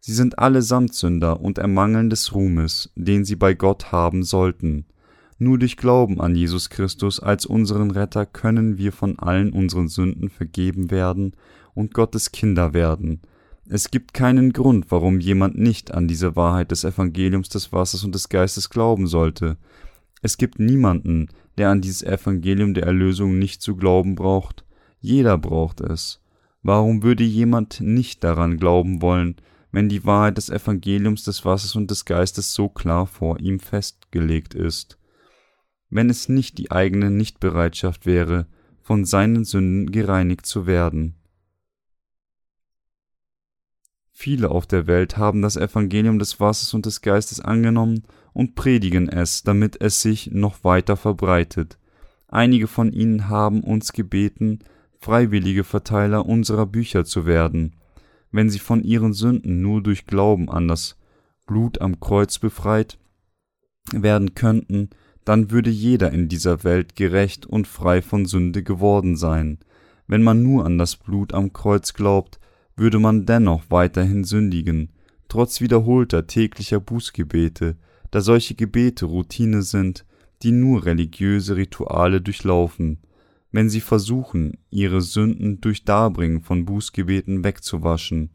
Sie 0.00 0.12
sind 0.12 0.38
allesamt 0.38 0.92
Sünder 0.92 1.40
und 1.40 1.56
ermangeln 1.56 2.10
des 2.10 2.34
Ruhmes, 2.34 2.92
den 2.94 3.24
sie 3.24 3.36
bei 3.36 3.54
Gott 3.54 3.90
haben 3.90 4.22
sollten. 4.22 4.84
Nur 5.38 5.58
durch 5.58 5.78
Glauben 5.78 6.20
an 6.20 6.36
Jesus 6.36 6.68
Christus 6.68 7.20
als 7.20 7.46
unseren 7.46 7.90
Retter 7.90 8.26
können 8.26 8.76
wir 8.76 8.92
von 8.92 9.18
allen 9.18 9.54
unseren 9.54 9.88
Sünden 9.88 10.28
vergeben 10.28 10.90
werden 10.90 11.32
und 11.72 11.94
Gottes 11.94 12.32
Kinder 12.32 12.74
werden, 12.74 13.22
es 13.70 13.90
gibt 13.90 14.14
keinen 14.14 14.54
Grund, 14.54 14.90
warum 14.90 15.20
jemand 15.20 15.58
nicht 15.58 15.92
an 15.92 16.08
diese 16.08 16.36
Wahrheit 16.36 16.70
des 16.70 16.84
Evangeliums 16.84 17.50
des 17.50 17.70
Wassers 17.70 18.02
und 18.02 18.14
des 18.14 18.30
Geistes 18.30 18.70
glauben 18.70 19.06
sollte. 19.06 19.58
Es 20.22 20.38
gibt 20.38 20.58
niemanden, 20.58 21.28
der 21.58 21.68
an 21.68 21.82
dieses 21.82 22.02
Evangelium 22.02 22.72
der 22.72 22.84
Erlösung 22.84 23.38
nicht 23.38 23.60
zu 23.60 23.76
glauben 23.76 24.14
braucht. 24.14 24.64
Jeder 25.00 25.36
braucht 25.36 25.80
es. 25.82 26.22
Warum 26.62 27.02
würde 27.02 27.24
jemand 27.24 27.80
nicht 27.82 28.24
daran 28.24 28.56
glauben 28.56 29.02
wollen, 29.02 29.36
wenn 29.70 29.90
die 29.90 30.04
Wahrheit 30.06 30.38
des 30.38 30.48
Evangeliums 30.48 31.24
des 31.24 31.44
Wassers 31.44 31.76
und 31.76 31.90
des 31.90 32.06
Geistes 32.06 32.54
so 32.54 32.70
klar 32.70 33.06
vor 33.06 33.38
ihm 33.38 33.60
festgelegt 33.60 34.54
ist? 34.54 34.98
Wenn 35.90 36.08
es 36.08 36.30
nicht 36.30 36.56
die 36.56 36.70
eigene 36.70 37.10
Nichtbereitschaft 37.10 38.06
wäre, 38.06 38.46
von 38.82 39.04
seinen 39.04 39.44
Sünden 39.44 39.92
gereinigt 39.92 40.46
zu 40.46 40.66
werden. 40.66 41.17
Viele 44.20 44.50
auf 44.50 44.66
der 44.66 44.88
Welt 44.88 45.16
haben 45.16 45.42
das 45.42 45.56
Evangelium 45.56 46.18
des 46.18 46.40
Wassers 46.40 46.74
und 46.74 46.86
des 46.86 47.02
Geistes 47.02 47.38
angenommen 47.38 48.02
und 48.32 48.56
predigen 48.56 49.08
es, 49.08 49.44
damit 49.44 49.80
es 49.80 50.02
sich 50.02 50.32
noch 50.32 50.64
weiter 50.64 50.96
verbreitet. 50.96 51.78
Einige 52.26 52.66
von 52.66 52.92
ihnen 52.92 53.28
haben 53.28 53.62
uns 53.62 53.92
gebeten, 53.92 54.58
freiwillige 54.98 55.62
Verteiler 55.62 56.26
unserer 56.26 56.66
Bücher 56.66 57.04
zu 57.04 57.26
werden. 57.26 57.76
Wenn 58.32 58.50
sie 58.50 58.58
von 58.58 58.82
ihren 58.82 59.12
Sünden 59.12 59.62
nur 59.62 59.84
durch 59.84 60.04
Glauben 60.04 60.50
an 60.50 60.66
das 60.66 60.96
Blut 61.46 61.80
am 61.80 62.00
Kreuz 62.00 62.40
befreit 62.40 62.98
werden 63.92 64.34
könnten, 64.34 64.90
dann 65.24 65.52
würde 65.52 65.70
jeder 65.70 66.10
in 66.10 66.28
dieser 66.28 66.64
Welt 66.64 66.96
gerecht 66.96 67.46
und 67.46 67.68
frei 67.68 68.02
von 68.02 68.26
Sünde 68.26 68.64
geworden 68.64 69.16
sein. 69.16 69.58
Wenn 70.08 70.24
man 70.24 70.42
nur 70.42 70.66
an 70.66 70.76
das 70.76 70.96
Blut 70.96 71.34
am 71.34 71.52
Kreuz 71.52 71.94
glaubt, 71.94 72.40
würde 72.78 72.98
man 72.98 73.26
dennoch 73.26 73.64
weiterhin 73.68 74.24
sündigen, 74.24 74.90
trotz 75.28 75.60
wiederholter 75.60 76.26
täglicher 76.26 76.80
Bußgebete, 76.80 77.76
da 78.10 78.20
solche 78.20 78.54
Gebete 78.54 79.06
Routine 79.06 79.62
sind, 79.62 80.04
die 80.42 80.52
nur 80.52 80.86
religiöse 80.86 81.56
Rituale 81.56 82.20
durchlaufen, 82.20 82.98
wenn 83.50 83.68
sie 83.68 83.80
versuchen, 83.80 84.58
ihre 84.70 85.00
Sünden 85.00 85.60
durch 85.60 85.84
Darbringen 85.84 86.42
von 86.42 86.64
Bußgebeten 86.64 87.44
wegzuwaschen, 87.44 88.30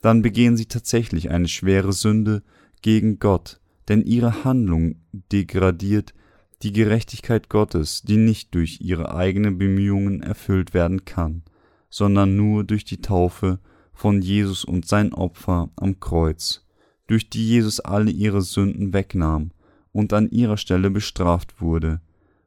dann 0.00 0.22
begehen 0.22 0.56
sie 0.56 0.66
tatsächlich 0.66 1.30
eine 1.30 1.48
schwere 1.48 1.92
Sünde 1.92 2.42
gegen 2.82 3.18
Gott, 3.18 3.60
denn 3.88 4.02
ihre 4.02 4.44
Handlung 4.44 4.96
degradiert 5.32 6.14
die 6.62 6.72
Gerechtigkeit 6.72 7.48
Gottes, 7.48 8.02
die 8.02 8.16
nicht 8.16 8.54
durch 8.54 8.80
ihre 8.80 9.14
eigenen 9.14 9.58
Bemühungen 9.58 10.22
erfüllt 10.22 10.72
werden 10.74 11.04
kann, 11.04 11.42
sondern 11.90 12.36
nur 12.36 12.64
durch 12.64 12.84
die 12.84 13.00
Taufe 13.00 13.60
von 13.94 14.20
Jesus 14.20 14.64
und 14.64 14.86
sein 14.86 15.14
Opfer 15.14 15.70
am 15.76 16.00
Kreuz, 16.00 16.66
durch 17.06 17.30
die 17.30 17.46
Jesus 17.46 17.80
alle 17.80 18.10
ihre 18.10 18.42
Sünden 18.42 18.92
wegnahm 18.92 19.52
und 19.92 20.12
an 20.12 20.28
ihrer 20.30 20.56
Stelle 20.56 20.90
bestraft 20.90 21.60
wurde. 21.60 22.00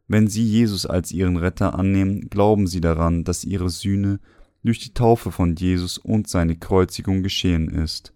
Wenn 0.07 0.27
sie 0.27 0.43
Jesus 0.43 0.85
als 0.85 1.11
ihren 1.11 1.37
Retter 1.37 1.77
annehmen, 1.77 2.29
glauben 2.29 2.67
sie 2.67 2.81
daran, 2.81 3.23
dass 3.23 3.43
ihre 3.43 3.69
Sühne 3.69 4.19
durch 4.63 4.79
die 4.79 4.93
Taufe 4.93 5.31
von 5.31 5.55
Jesus 5.55 5.97
und 5.97 6.27
seine 6.27 6.57
Kreuzigung 6.57 7.23
geschehen 7.23 7.69
ist. 7.69 8.13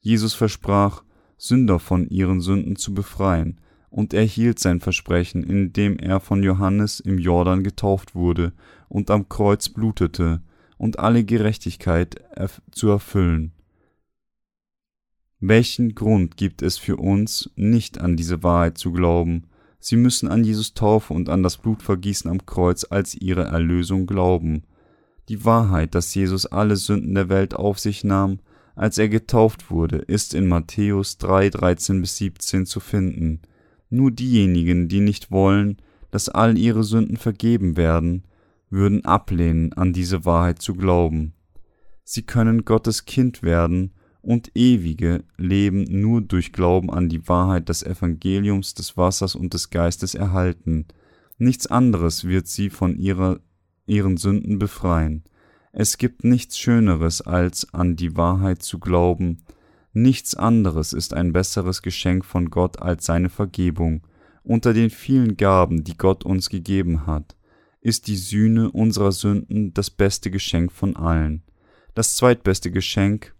Jesus 0.00 0.34
versprach, 0.34 1.02
Sünder 1.36 1.78
von 1.78 2.06
ihren 2.08 2.40
Sünden 2.40 2.76
zu 2.76 2.94
befreien, 2.94 3.60
und 3.90 4.12
er 4.12 4.24
hielt 4.24 4.58
sein 4.58 4.80
Versprechen, 4.80 5.44
indem 5.44 5.98
er 5.98 6.18
von 6.18 6.42
Johannes 6.42 6.98
im 6.98 7.18
Jordan 7.18 7.62
getauft 7.62 8.14
wurde 8.14 8.52
und 8.88 9.08
am 9.10 9.28
Kreuz 9.28 9.68
blutete, 9.68 10.42
und 10.84 10.98
alle 10.98 11.24
Gerechtigkeit 11.24 12.22
zu 12.70 12.90
erfüllen. 12.90 13.52
Welchen 15.40 15.94
Grund 15.94 16.36
gibt 16.36 16.60
es 16.60 16.76
für 16.76 16.98
uns, 16.98 17.48
nicht 17.56 18.02
an 18.02 18.18
diese 18.18 18.42
Wahrheit 18.42 18.76
zu 18.76 18.92
glauben? 18.92 19.44
Sie 19.80 19.96
müssen 19.96 20.28
an 20.28 20.44
Jesus 20.44 20.74
Taufe 20.74 21.14
und 21.14 21.30
an 21.30 21.42
das 21.42 21.56
Blutvergießen 21.56 22.30
am 22.30 22.44
Kreuz 22.44 22.84
als 22.84 23.14
ihre 23.14 23.44
Erlösung 23.44 24.04
glauben. 24.04 24.64
Die 25.30 25.46
Wahrheit, 25.46 25.94
dass 25.94 26.14
Jesus 26.14 26.44
alle 26.44 26.76
Sünden 26.76 27.14
der 27.14 27.30
Welt 27.30 27.54
auf 27.54 27.78
sich 27.78 28.04
nahm, 28.04 28.40
als 28.74 28.98
er 28.98 29.08
getauft 29.08 29.70
wurde, 29.70 29.96
ist 29.96 30.34
in 30.34 30.46
Matthäus 30.46 31.16
3, 31.16 31.48
13 31.48 32.02
bis 32.02 32.18
17 32.18 32.66
zu 32.66 32.80
finden. 32.80 33.40
Nur 33.88 34.10
diejenigen, 34.10 34.88
die 34.88 35.00
nicht 35.00 35.30
wollen, 35.30 35.78
dass 36.10 36.28
all 36.28 36.58
ihre 36.58 36.84
Sünden 36.84 37.16
vergeben 37.16 37.78
werden, 37.78 38.24
würden 38.74 39.04
ablehnen, 39.04 39.72
an 39.72 39.92
diese 39.92 40.24
Wahrheit 40.24 40.60
zu 40.60 40.74
glauben. 40.74 41.32
Sie 42.02 42.22
können 42.22 42.64
Gottes 42.64 43.06
Kind 43.06 43.42
werden 43.42 43.94
und 44.20 44.50
ewige 44.54 45.24
Leben 45.36 45.84
nur 45.88 46.20
durch 46.20 46.52
Glauben 46.52 46.90
an 46.90 47.08
die 47.08 47.26
Wahrheit 47.28 47.68
des 47.68 47.82
Evangeliums 47.82 48.74
des 48.74 48.96
Wassers 48.96 49.34
und 49.34 49.54
des 49.54 49.70
Geistes 49.70 50.14
erhalten. 50.14 50.86
Nichts 51.38 51.66
anderes 51.66 52.24
wird 52.24 52.46
sie 52.46 52.68
von 52.68 52.96
ihrer, 52.96 53.40
ihren 53.86 54.16
Sünden 54.16 54.58
befreien. 54.58 55.24
Es 55.72 55.98
gibt 55.98 56.24
nichts 56.24 56.58
Schöneres, 56.58 57.20
als 57.20 57.72
an 57.74 57.96
die 57.96 58.16
Wahrheit 58.16 58.62
zu 58.62 58.78
glauben. 58.78 59.42
Nichts 59.92 60.34
anderes 60.34 60.92
ist 60.92 61.14
ein 61.14 61.32
besseres 61.32 61.82
Geschenk 61.82 62.24
von 62.24 62.50
Gott 62.50 62.80
als 62.80 63.06
seine 63.06 63.28
Vergebung. 63.28 64.06
Unter 64.42 64.74
den 64.74 64.90
vielen 64.90 65.36
Gaben, 65.36 65.84
die 65.84 65.96
Gott 65.96 66.24
uns 66.24 66.50
gegeben 66.50 67.06
hat, 67.06 67.36
ist 67.84 68.08
die 68.08 68.16
Sühne 68.16 68.70
unserer 68.70 69.12
Sünden 69.12 69.74
das 69.74 69.90
beste 69.90 70.30
Geschenk 70.30 70.72
von 70.72 70.96
allen. 70.96 71.42
Das 71.94 72.16
zweitbeste 72.16 72.70
Geschenk, 72.70 73.34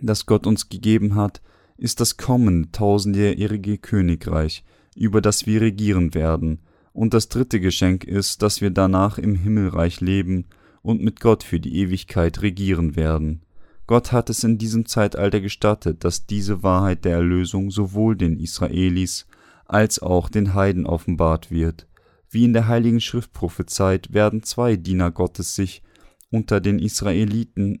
das 0.00 0.26
Gott 0.26 0.46
uns 0.46 0.68
gegeben 0.68 1.14
hat, 1.14 1.40
ist 1.78 2.00
das 2.00 2.18
kommende 2.18 2.70
tausendjährige 2.70 3.78
Königreich, 3.78 4.62
über 4.94 5.22
das 5.22 5.46
wir 5.46 5.62
regieren 5.62 6.14
werden, 6.14 6.60
und 6.92 7.14
das 7.14 7.28
dritte 7.28 7.60
Geschenk 7.60 8.04
ist, 8.04 8.42
dass 8.42 8.60
wir 8.60 8.70
danach 8.70 9.16
im 9.16 9.34
Himmelreich 9.36 10.02
leben 10.02 10.46
und 10.82 11.02
mit 11.02 11.20
Gott 11.20 11.42
für 11.42 11.60
die 11.60 11.76
Ewigkeit 11.76 12.42
regieren 12.42 12.94
werden. 12.94 13.42
Gott 13.86 14.12
hat 14.12 14.28
es 14.28 14.44
in 14.44 14.58
diesem 14.58 14.84
Zeitalter 14.84 15.40
gestattet, 15.40 16.04
dass 16.04 16.26
diese 16.26 16.62
Wahrheit 16.62 17.06
der 17.06 17.14
Erlösung 17.14 17.70
sowohl 17.70 18.16
den 18.16 18.38
Israelis 18.38 19.26
als 19.64 20.00
auch 20.00 20.28
den 20.28 20.52
Heiden 20.52 20.84
offenbart 20.84 21.50
wird. 21.50 21.86
Wie 22.30 22.44
in 22.44 22.52
der 22.52 22.68
Heiligen 22.68 23.00
Schrift 23.00 23.32
prophezeit, 23.32 24.12
werden 24.12 24.44
zwei 24.44 24.76
Diener 24.76 25.10
Gottes 25.10 25.56
sich 25.56 25.82
unter 26.30 26.60
den 26.60 26.78
Israeliten 26.78 27.80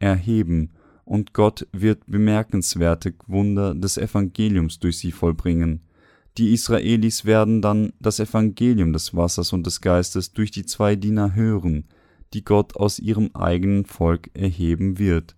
erheben, 0.00 0.72
und 1.04 1.32
Gott 1.32 1.68
wird 1.70 2.02
bemerkenswerte 2.08 3.14
Wunder 3.28 3.76
des 3.76 3.96
Evangeliums 3.96 4.80
durch 4.80 4.98
sie 4.98 5.12
vollbringen. 5.12 5.86
Die 6.36 6.52
Israelis 6.52 7.24
werden 7.24 7.62
dann 7.62 7.92
das 8.00 8.18
Evangelium 8.18 8.92
des 8.92 9.14
Wassers 9.14 9.52
und 9.52 9.64
des 9.66 9.80
Geistes 9.80 10.32
durch 10.32 10.50
die 10.50 10.66
zwei 10.66 10.96
Diener 10.96 11.36
hören, 11.36 11.84
die 12.34 12.42
Gott 12.42 12.74
aus 12.74 12.98
ihrem 12.98 13.30
eigenen 13.34 13.84
Volk 13.84 14.30
erheben 14.34 14.98
wird, 14.98 15.36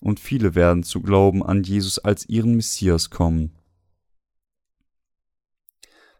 und 0.00 0.18
viele 0.18 0.54
werden 0.54 0.82
zu 0.84 1.02
glauben 1.02 1.44
an 1.44 1.62
Jesus 1.62 1.98
als 1.98 2.26
ihren 2.30 2.54
Messias 2.56 3.10
kommen. 3.10 3.52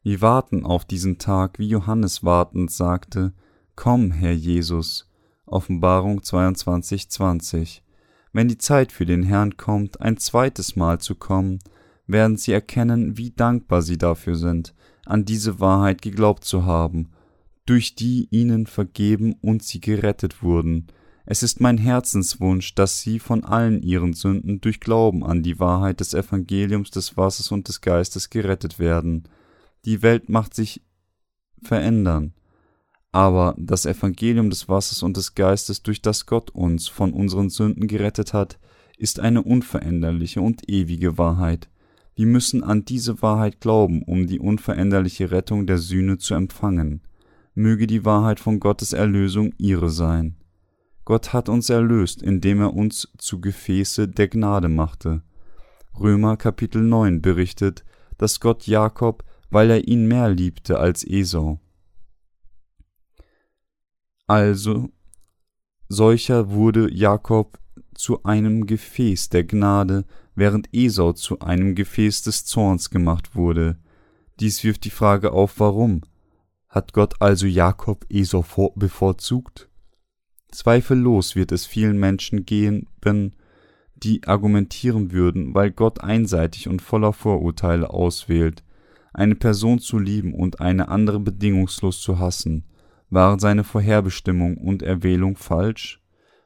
Wir 0.03 0.21
warten 0.21 0.65
auf 0.65 0.85
diesen 0.85 1.19
Tag, 1.19 1.59
wie 1.59 1.69
Johannes 1.69 2.25
wartend 2.25 2.71
sagte, 2.71 3.33
Komm, 3.77 4.11
Herr 4.11 4.33
Jesus. 4.33 5.11
Offenbarung 5.47 6.23
22, 6.23 7.11
20. 7.11 7.83
Wenn 8.33 8.49
die 8.49 8.59
Zeit 8.59 8.93
für 8.93 9.07
den 9.07 9.23
Herrn 9.23 9.57
kommt, 9.57 10.01
ein 10.01 10.17
zweites 10.17 10.77
Mal 10.77 11.01
zu 11.01 11.15
kommen, 11.15 11.59
werden 12.07 12.37
sie 12.37 12.53
erkennen, 12.53 13.17
wie 13.19 13.31
dankbar 13.31 13.83
sie 13.83 13.99
dafür 13.99 14.37
sind, 14.37 14.75
an 15.07 15.25
diese 15.25 15.61
Wahrheit 15.61 16.03
geglaubt 16.03 16.45
zu 16.45 16.65
haben 16.65 17.11
durch 17.71 17.95
die 17.95 18.27
ihnen 18.33 18.67
vergeben 18.67 19.37
und 19.43 19.63
sie 19.63 19.81
gerettet 19.81 20.43
wurden. 20.43 20.89
Es 21.25 21.45
ist 21.45 21.61
mein 21.61 21.79
Herzenswunsch, 21.79 22.75
dass 22.75 23.01
sie 23.01 23.21
von 23.21 23.45
allen 23.45 23.81
ihren 23.81 24.13
Sünden 24.13 24.61
durch 24.61 24.81
Glauben 24.81 25.23
an 25.23 25.45
die 25.45 25.61
Wahrheit 25.61 26.01
des 26.01 26.13
Evangeliums 26.13 26.91
des 26.91 27.17
Wassers 27.17 27.53
und 27.53 27.69
des 27.69 27.81
Geistes 27.81 28.29
gerettet 28.29 28.81
werden. 28.81 29.29
Die 29.85 30.03
Welt 30.03 30.29
macht 30.29 30.55
sich 30.55 30.83
verändern. 31.63 32.35
Aber 33.13 33.55
das 33.59 33.87
Evangelium 33.87 34.51
des 34.51 34.69
Wassers 34.69 35.03
und 35.03 35.17
des 35.17 35.35
Geistes, 35.35 35.83
durch 35.83 36.01
das 36.01 36.27
Gott 36.27 36.51
uns 36.51 36.89
von 36.89 37.13
unseren 37.13 37.51
Sünden 37.51 37.89
gerettet 37.89 38.33
hat, 38.33 38.59
ist 38.97 39.19
eine 39.19 39.43
unveränderliche 39.43 40.41
und 40.41 40.69
ewige 40.69 41.19
Wahrheit. 41.19 41.69
Wir 42.15 42.27
müssen 42.27 42.63
an 42.63 42.85
diese 42.85 43.23
Wahrheit 43.23 43.61
glauben, 43.61 44.03
um 44.03 44.27
die 44.27 44.39
unveränderliche 44.39 45.31
Rettung 45.31 45.67
der 45.67 45.79
Sühne 45.79 46.19
zu 46.19 46.35
empfangen 46.35 47.03
möge 47.55 47.87
die 47.87 48.05
Wahrheit 48.05 48.41
von 48.41 48.61
Gottes 48.61 48.93
Erlösung 48.93 49.53
ihre 49.59 49.91
sein. 49.91 50.37
Gott 51.05 51.33
hat 51.33 51.49
uns 51.49 51.71
erlöst, 51.71 52.23
indem 52.23 52.61
er 52.61 52.75
uns 52.75 53.09
zu 53.19 53.41
Gefäße 53.41 54.09
der 54.09 54.29
Gnade 54.29 54.69
machte. 54.69 55.23
Römer 55.99 56.37
Kapitel 56.37 56.83
9 56.83 57.21
berichtet, 57.21 57.85
dass 58.19 58.41
Gott 58.41 58.67
Jakob, 58.67 59.25
weil 59.51 59.71
er 59.71 59.89
ihn 59.89 60.07
mehr 60.07 60.29
liebte 60.29 60.79
als 60.79 61.05
Esau. 61.05 61.61
Also, 64.27 64.91
solcher 65.89 66.51
wurde 66.51 66.93
Jakob 66.93 67.59
zu 67.95 68.23
einem 68.23 68.67
Gefäß 68.67 69.29
der 69.29 69.45
Gnade, 69.45 70.05
während 70.35 70.69
Esau 70.73 71.13
zu 71.13 71.41
einem 71.41 71.75
Gefäß 71.75 72.23
des 72.23 72.45
Zorns 72.45 72.91
gemacht 72.91 73.35
wurde. 73.35 73.79
Dies 74.39 74.65
wirft 74.65 74.85
die 74.85 74.91
Frage 74.91 75.33
auf, 75.33 75.59
warum. 75.59 76.03
Hat 76.69 76.93
Gott 76.93 77.21
also 77.21 77.47
Jakob 77.47 78.07
Esau 78.09 78.45
bevorzugt? 78.77 79.69
Zweifellos 80.53 81.35
wird 81.37 81.53
es 81.53 81.67
vielen 81.67 81.99
Menschen 81.99 82.47
gehen, 82.47 82.87
wenn 83.03 83.35
die 83.97 84.27
argumentieren 84.27 85.13
würden, 85.13 85.55
weil 85.55 85.71
Gott 85.71 86.01
einseitig 86.01 86.69
und 86.69 86.81
voller 86.81 87.13
Vorurteile 87.13 87.91
auswählt, 87.91 88.65
eine 89.13 89.35
Person 89.35 89.79
zu 89.79 89.99
lieben 89.99 90.35
und 90.35 90.61
eine 90.61 90.89
andere 90.89 91.21
bedingungslos 91.21 92.01
zu 92.01 92.19
hassen, 92.19 92.65
waren 93.11 93.39
seine 93.39 93.65
Vorherbestimmung 93.65 94.57
und 94.57 94.83
Erwählung 94.83 95.37
falsch? 95.37 96.01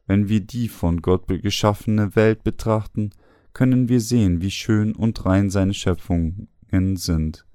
Wenn 0.07 0.29
wir 0.29 0.41
die 0.41 0.69
von 0.69 1.03
Gott 1.03 1.29
geschaffene 1.29 2.15
Welt 2.17 2.45
betrachten, 2.45 3.11
können 3.53 3.89
wir 3.89 4.01
sehen, 4.01 4.43
wie 4.43 4.51
schön 4.51 4.95
und 4.95 5.25
rein 5.25 5.51
seine 5.51 5.75
Schöpfungen 5.75 6.49
sind. 6.97 7.47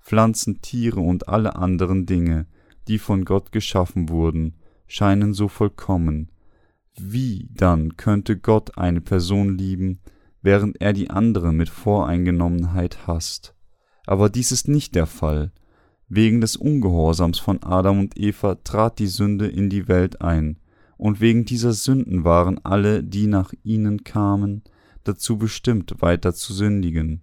Pflanzen, 0.00 0.62
Tiere 0.62 1.00
und 1.00 1.28
alle 1.28 1.56
anderen 1.56 2.06
Dinge, 2.06 2.46
die 2.86 2.98
von 2.98 3.24
Gott 3.24 3.52
geschaffen 3.52 4.08
wurden, 4.08 4.54
scheinen 4.86 5.34
so 5.34 5.48
vollkommen. 5.48 6.30
Wie 6.98 7.48
dann 7.52 7.96
könnte 7.96 8.38
Gott 8.38 8.78
eine 8.78 9.00
Person 9.00 9.56
lieben, 9.56 9.98
während 10.40 10.80
er 10.80 10.92
die 10.92 11.10
andere 11.10 11.52
mit 11.52 11.68
Voreingenommenheit 11.68 13.06
hasst? 13.06 13.54
Aber 14.08 14.30
dies 14.30 14.52
ist 14.52 14.68
nicht 14.68 14.94
der 14.94 15.06
Fall. 15.06 15.52
Wegen 16.08 16.40
des 16.40 16.56
Ungehorsams 16.56 17.38
von 17.38 17.62
Adam 17.62 18.00
und 18.00 18.18
Eva 18.18 18.54
trat 18.56 18.98
die 18.98 19.06
Sünde 19.06 19.46
in 19.46 19.68
die 19.68 19.88
Welt 19.88 20.22
ein, 20.22 20.58
und 20.96 21.20
wegen 21.20 21.44
dieser 21.44 21.72
Sünden 21.72 22.24
waren 22.24 22.58
alle, 22.64 23.04
die 23.04 23.26
nach 23.26 23.52
ihnen 23.62 24.04
kamen, 24.04 24.62
dazu 25.04 25.38
bestimmt, 25.38 25.94
weiter 26.00 26.34
zu 26.34 26.52
sündigen 26.52 27.22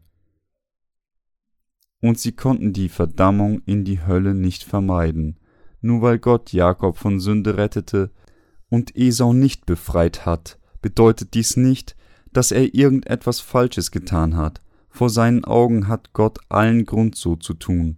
und 2.07 2.19
sie 2.19 2.33
konnten 2.33 2.71
die 2.71 2.89
Verdammung 2.89 3.61
in 3.65 3.83
die 3.83 4.05
Hölle 4.05 4.35
nicht 4.35 4.63
vermeiden, 4.63 5.37
nur 5.81 6.01
weil 6.01 6.19
Gott 6.19 6.53
Jakob 6.53 6.97
von 6.97 7.19
Sünde 7.19 7.57
rettete 7.57 8.11
und 8.69 8.95
Esau 8.95 9.33
nicht 9.33 9.65
befreit 9.65 10.25
hat, 10.25 10.59
bedeutet 10.81 11.33
dies 11.33 11.57
nicht, 11.57 11.95
dass 12.31 12.51
er 12.51 12.75
irgendetwas 12.75 13.39
Falsches 13.39 13.91
getan 13.91 14.35
hat. 14.35 14.61
Vor 14.95 15.09
seinen 15.09 15.43
Augen 15.43 15.89
hat 15.89 16.13
Gott 16.13 16.39
allen 16.47 16.85
Grund 16.85 17.15
so 17.15 17.35
zu 17.35 17.53
tun. 17.53 17.97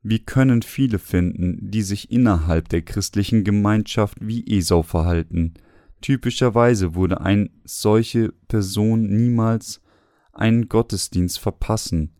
Wir 0.00 0.20
können 0.20 0.62
viele 0.62 1.00
finden, 1.00 1.58
die 1.72 1.82
sich 1.82 2.12
innerhalb 2.12 2.68
der 2.68 2.82
christlichen 2.82 3.42
Gemeinschaft 3.42 4.16
wie 4.20 4.46
Esau 4.46 4.84
verhalten. 4.84 5.54
Typischerweise 6.00 6.94
würde 6.94 7.20
eine 7.20 7.50
solche 7.64 8.32
Person 8.46 9.08
niemals 9.08 9.80
einen 10.32 10.68
Gottesdienst 10.68 11.40
verpassen, 11.40 12.12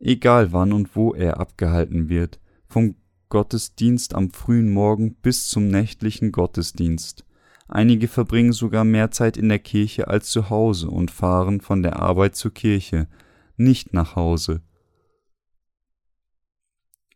egal 0.00 0.52
wann 0.52 0.72
und 0.72 0.96
wo 0.96 1.14
er 1.14 1.38
abgehalten 1.38 2.08
wird, 2.08 2.40
vom 2.66 2.96
Gottesdienst 3.28 4.16
am 4.16 4.32
frühen 4.32 4.72
Morgen 4.72 5.14
bis 5.22 5.46
zum 5.46 5.68
nächtlichen 5.68 6.32
Gottesdienst. 6.32 7.24
Einige 7.68 8.08
verbringen 8.08 8.52
sogar 8.52 8.82
mehr 8.82 9.12
Zeit 9.12 9.36
in 9.36 9.48
der 9.48 9.60
Kirche 9.60 10.08
als 10.08 10.30
zu 10.30 10.50
Hause 10.50 10.90
und 10.90 11.12
fahren 11.12 11.60
von 11.60 11.84
der 11.84 12.00
Arbeit 12.00 12.34
zur 12.34 12.52
Kirche, 12.52 13.06
nicht 13.56 13.92
nach 13.92 14.16
Hause. 14.16 14.62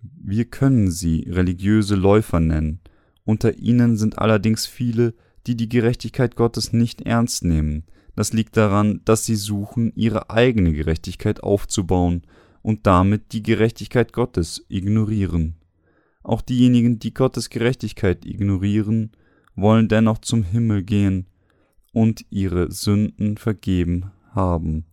Wir 0.01 0.44
können 0.44 0.90
sie 0.90 1.27
religiöse 1.29 1.96
Läufer 1.96 2.40
nennen, 2.40 2.81
unter 3.25 3.59
ihnen 3.59 3.96
sind 3.96 4.18
allerdings 4.18 4.66
viele, 4.66 5.14
die 5.46 5.57
die 5.57 5.68
Gerechtigkeit 5.68 6.37
Gottes 6.37 6.72
nicht 6.72 7.03
ernst 7.03 7.44
nehmen. 7.44 7.85
Das 8.14 8.33
liegt 8.33 8.57
daran, 8.57 9.01
dass 9.05 9.27
sie 9.27 9.37
suchen, 9.37 9.92
ihre 9.94 10.31
eigene 10.31 10.72
Gerechtigkeit 10.72 11.42
aufzubauen 11.42 12.22
und 12.62 12.87
damit 12.87 13.33
die 13.33 13.42
Gerechtigkeit 13.42 14.12
Gottes 14.12 14.64
ignorieren. 14.68 15.57
Auch 16.22 16.40
diejenigen, 16.40 16.99
die 16.99 17.14
Gottes 17.14 17.51
Gerechtigkeit 17.51 18.25
ignorieren, 18.25 19.12
wollen 19.55 19.88
dennoch 19.88 20.18
zum 20.18 20.42
Himmel 20.42 20.83
gehen 20.83 21.27
und 21.92 22.25
ihre 22.31 22.70
Sünden 22.72 23.37
vergeben 23.37 24.11
haben. 24.33 24.87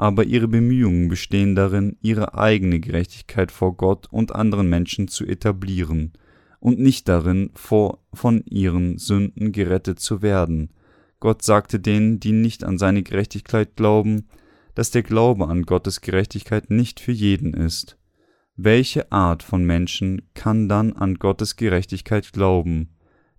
Aber 0.00 0.24
ihre 0.24 0.48
Bemühungen 0.48 1.08
bestehen 1.08 1.54
darin, 1.54 1.98
ihre 2.00 2.32
eigene 2.32 2.80
Gerechtigkeit 2.80 3.52
vor 3.52 3.76
Gott 3.76 4.06
und 4.10 4.34
anderen 4.34 4.66
Menschen 4.66 5.08
zu 5.08 5.26
etablieren 5.26 6.14
und 6.58 6.78
nicht 6.78 7.06
darin, 7.06 7.50
vor, 7.52 7.98
von 8.14 8.42
ihren 8.46 8.96
Sünden 8.96 9.52
gerettet 9.52 10.00
zu 10.00 10.22
werden. 10.22 10.70
Gott 11.18 11.42
sagte 11.42 11.80
denen, 11.80 12.18
die 12.18 12.32
nicht 12.32 12.64
an 12.64 12.78
seine 12.78 13.02
Gerechtigkeit 13.02 13.76
glauben, 13.76 14.26
dass 14.74 14.90
der 14.90 15.02
Glaube 15.02 15.48
an 15.48 15.64
Gottes 15.64 16.00
Gerechtigkeit 16.00 16.70
nicht 16.70 16.98
für 16.98 17.12
jeden 17.12 17.52
ist. 17.52 17.98
Welche 18.56 19.12
Art 19.12 19.42
von 19.42 19.64
Menschen 19.64 20.22
kann 20.32 20.66
dann 20.66 20.94
an 20.94 21.16
Gottes 21.16 21.56
Gerechtigkeit 21.56 22.32
glauben? 22.32 22.96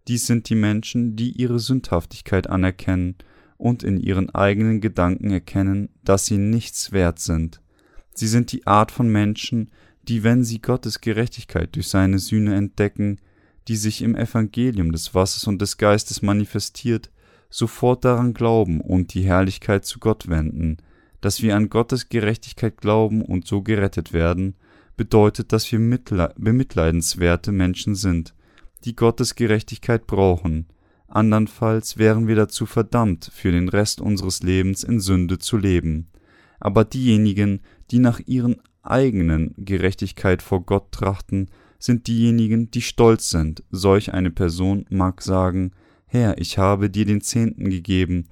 Dies 0.08 0.28
sind 0.28 0.48
die 0.48 0.54
Menschen, 0.54 1.16
die 1.16 1.32
ihre 1.32 1.58
Sündhaftigkeit 1.58 2.48
anerkennen 2.48 3.16
und 3.62 3.84
in 3.84 4.00
ihren 4.00 4.32
eigenen 4.32 4.82
Gedanken 4.82 5.30
erkennen, 5.30 5.90
dass 6.04 6.26
sie 6.26 6.40
nichts 6.40 6.92
wert 6.92 7.20
sind. 7.20 7.62
Sie 8.16 8.28
sind 8.28 8.52
die 8.52 8.66
Art 8.66 8.92
von 8.92 9.08
Menschen, 9.08 9.70
die, 10.08 10.24
wenn 10.24 10.44
sie 10.44 10.60
Gottes 10.60 11.00
Gerechtigkeit 11.00 11.76
durch 11.76 11.88
seine 11.88 12.18
Sühne 12.18 12.56
entdecken, 12.56 13.20
die 13.68 13.76
sich 13.76 14.02
im 14.02 14.16
Evangelium 14.16 14.92
des 14.92 15.14
Wassers 15.14 15.46
und 15.46 15.62
des 15.62 15.78
Geistes 15.78 16.24
manifestiert, 16.24 17.12
sofort 17.52 18.04
daran 18.04 18.34
glauben 18.34 18.82
und 18.82 19.14
die 19.14 19.22
Herrlichkeit 19.22 19.86
zu 19.86 20.00
Gott 20.00 20.28
wenden, 20.28 20.78
dass 21.22 21.44
wir 21.44 21.56
an 21.56 21.70
Gottes 21.70 22.10
Gerechtigkeit 22.10 22.78
glauben 22.78 23.22
und 23.22 23.46
so 23.46 23.62
gerettet 23.62 24.12
werden, 24.12 24.56
bedeutet, 24.98 25.54
dass 25.54 25.72
wir 25.72 25.78
bemitleidenswerte 25.80 27.52
Menschen 27.52 27.94
sind, 27.94 28.34
die 28.86 28.96
Gottes 28.96 29.36
Gerechtigkeit 29.36 30.08
brauchen, 30.08 30.66
andernfalls 31.12 31.98
wären 31.98 32.28
wir 32.28 32.36
dazu 32.36 32.66
verdammt, 32.66 33.30
für 33.34 33.52
den 33.52 33.70
Rest 33.70 34.02
unseres 34.02 34.44
Lebens 34.44 34.84
in 34.84 35.00
Sünde 35.00 35.40
zu 35.40 35.58
leben. 35.58 36.10
Aber 36.60 36.86
diejenigen, 36.86 37.62
die 37.92 38.00
nach 38.00 38.20
ihren 38.26 38.58
eigenen 38.84 39.54
Gerechtigkeit 39.58 40.42
vor 40.42 40.66
Gott 40.66 40.92
trachten, 40.92 41.50
sind 41.80 42.08
diejenigen, 42.08 42.72
die 42.72 42.82
stolz 42.82 43.30
sind. 43.30 43.64
Solch 43.72 44.14
eine 44.14 44.32
Person 44.32 44.86
mag 44.90 45.22
sagen, 45.22 45.72
Herr, 46.06 46.38
ich 46.38 46.58
habe 46.58 46.90
dir 46.90 47.06
den 47.06 47.22
Zehnten 47.22 47.70
gegeben, 47.70 48.28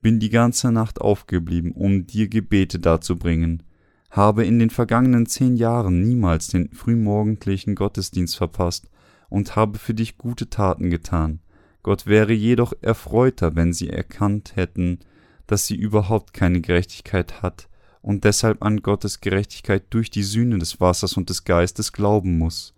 bin 0.00 0.18
die 0.18 0.30
ganze 0.30 0.72
Nacht 0.72 1.00
aufgeblieben, 1.00 1.72
um 1.72 2.06
dir 2.06 2.28
Gebete 2.28 2.78
darzubringen, 2.78 3.62
habe 4.10 4.44
in 4.44 4.58
den 4.58 4.70
vergangenen 4.70 5.26
zehn 5.26 5.56
Jahren 5.56 6.00
niemals 6.02 6.48
den 6.48 6.70
frühmorgendlichen 6.72 7.74
Gottesdienst 7.74 8.36
verpasst 8.36 8.88
und 9.28 9.56
habe 9.56 9.78
für 9.78 9.94
dich 9.94 10.16
gute 10.16 10.48
Taten 10.48 10.90
getan. 10.90 11.40
Gott 11.88 12.04
wäre 12.04 12.34
jedoch 12.34 12.74
erfreuter, 12.82 13.56
wenn 13.56 13.72
sie 13.72 13.88
erkannt 13.88 14.56
hätten, 14.56 14.98
dass 15.46 15.66
sie 15.66 15.74
überhaupt 15.74 16.34
keine 16.34 16.60
Gerechtigkeit 16.60 17.40
hat 17.40 17.70
und 18.02 18.24
deshalb 18.24 18.62
an 18.62 18.82
Gottes 18.82 19.22
Gerechtigkeit 19.22 19.84
durch 19.88 20.10
die 20.10 20.22
Sühne 20.22 20.58
des 20.58 20.82
Wassers 20.82 21.16
und 21.16 21.30
des 21.30 21.44
Geistes 21.44 21.94
glauben 21.94 22.36
muss, 22.36 22.74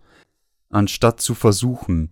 anstatt 0.69 1.19
zu 1.19 1.35
versuchen, 1.35 2.11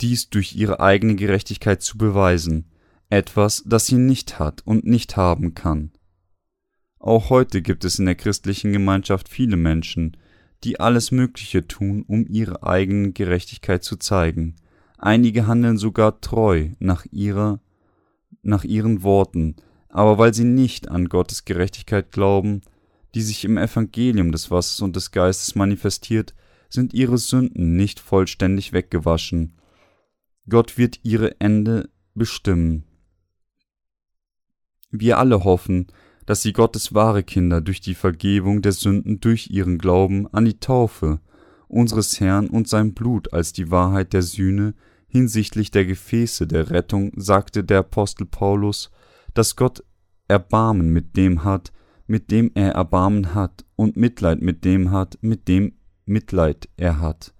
dies 0.00 0.30
durch 0.30 0.56
ihre 0.56 0.80
eigene 0.80 1.16
Gerechtigkeit 1.16 1.82
zu 1.82 1.98
beweisen, 1.98 2.64
etwas, 3.10 3.62
das 3.66 3.84
sie 3.84 3.98
nicht 3.98 4.38
hat 4.38 4.62
und 4.64 4.86
nicht 4.86 5.18
haben 5.18 5.52
kann. 5.52 5.90
Auch 6.98 7.28
heute 7.28 7.60
gibt 7.60 7.84
es 7.84 7.98
in 7.98 8.06
der 8.06 8.14
christlichen 8.14 8.72
Gemeinschaft 8.72 9.28
viele 9.28 9.58
Menschen, 9.58 10.16
die 10.64 10.80
alles 10.80 11.10
Mögliche 11.10 11.68
tun, 11.68 12.06
um 12.08 12.26
ihre 12.26 12.62
eigene 12.62 13.12
Gerechtigkeit 13.12 13.84
zu 13.84 13.96
zeigen. 13.96 14.56
Einige 14.98 15.46
handeln 15.46 15.78
sogar 15.78 16.20
treu 16.20 16.70
nach 16.80 17.06
ihrer, 17.12 17.60
nach 18.42 18.64
ihren 18.64 19.02
Worten, 19.04 19.54
aber 19.88 20.18
weil 20.18 20.34
sie 20.34 20.44
nicht 20.44 20.90
an 20.90 21.08
Gottes 21.08 21.44
Gerechtigkeit 21.44 22.10
glauben, 22.10 22.62
die 23.14 23.22
sich 23.22 23.44
im 23.44 23.56
Evangelium 23.56 24.32
des 24.32 24.50
Wassers 24.50 24.80
und 24.80 24.96
des 24.96 25.12
Geistes 25.12 25.54
manifestiert, 25.54 26.34
sind 26.68 26.92
ihre 26.92 27.16
Sünden 27.16 27.76
nicht 27.76 28.00
vollständig 28.00 28.72
weggewaschen. 28.72 29.54
Gott 30.48 30.76
wird 30.76 31.00
ihre 31.04 31.40
Ende 31.40 31.88
bestimmen. 32.14 32.84
Wir 34.90 35.18
alle 35.18 35.44
hoffen, 35.44 35.86
dass 36.26 36.42
sie 36.42 36.52
Gottes 36.52 36.92
wahre 36.92 37.22
Kinder 37.22 37.60
durch 37.60 37.80
die 37.80 37.94
Vergebung 37.94 38.62
der 38.62 38.72
Sünden 38.72 39.20
durch 39.20 39.48
ihren 39.50 39.78
Glauben 39.78 40.26
an 40.34 40.44
die 40.44 40.58
Taufe 40.58 41.20
unseres 41.68 42.20
Herrn 42.20 42.48
und 42.48 42.68
sein 42.68 42.94
Blut 42.94 43.32
als 43.32 43.52
die 43.52 43.70
Wahrheit 43.70 44.12
der 44.12 44.22
Sühne 44.22 44.74
hinsichtlich 45.08 45.70
der 45.70 45.84
Gefäße 45.84 46.46
der 46.46 46.70
Rettung 46.70 47.12
sagte 47.16 47.64
der 47.64 47.78
Apostel 47.78 48.26
Paulus, 48.26 48.90
dass 49.34 49.56
Gott 49.56 49.82
Erbarmen 50.28 50.90
mit 50.90 51.16
dem 51.16 51.44
hat, 51.44 51.72
mit 52.06 52.30
dem 52.30 52.50
er 52.54 52.72
Erbarmen 52.72 53.34
hat, 53.34 53.64
und 53.76 53.96
Mitleid 53.96 54.42
mit 54.42 54.64
dem 54.64 54.90
hat, 54.90 55.18
mit 55.20 55.48
dem 55.48 55.74
Mitleid 56.04 56.68
er 56.76 57.00
hat. 57.00 57.32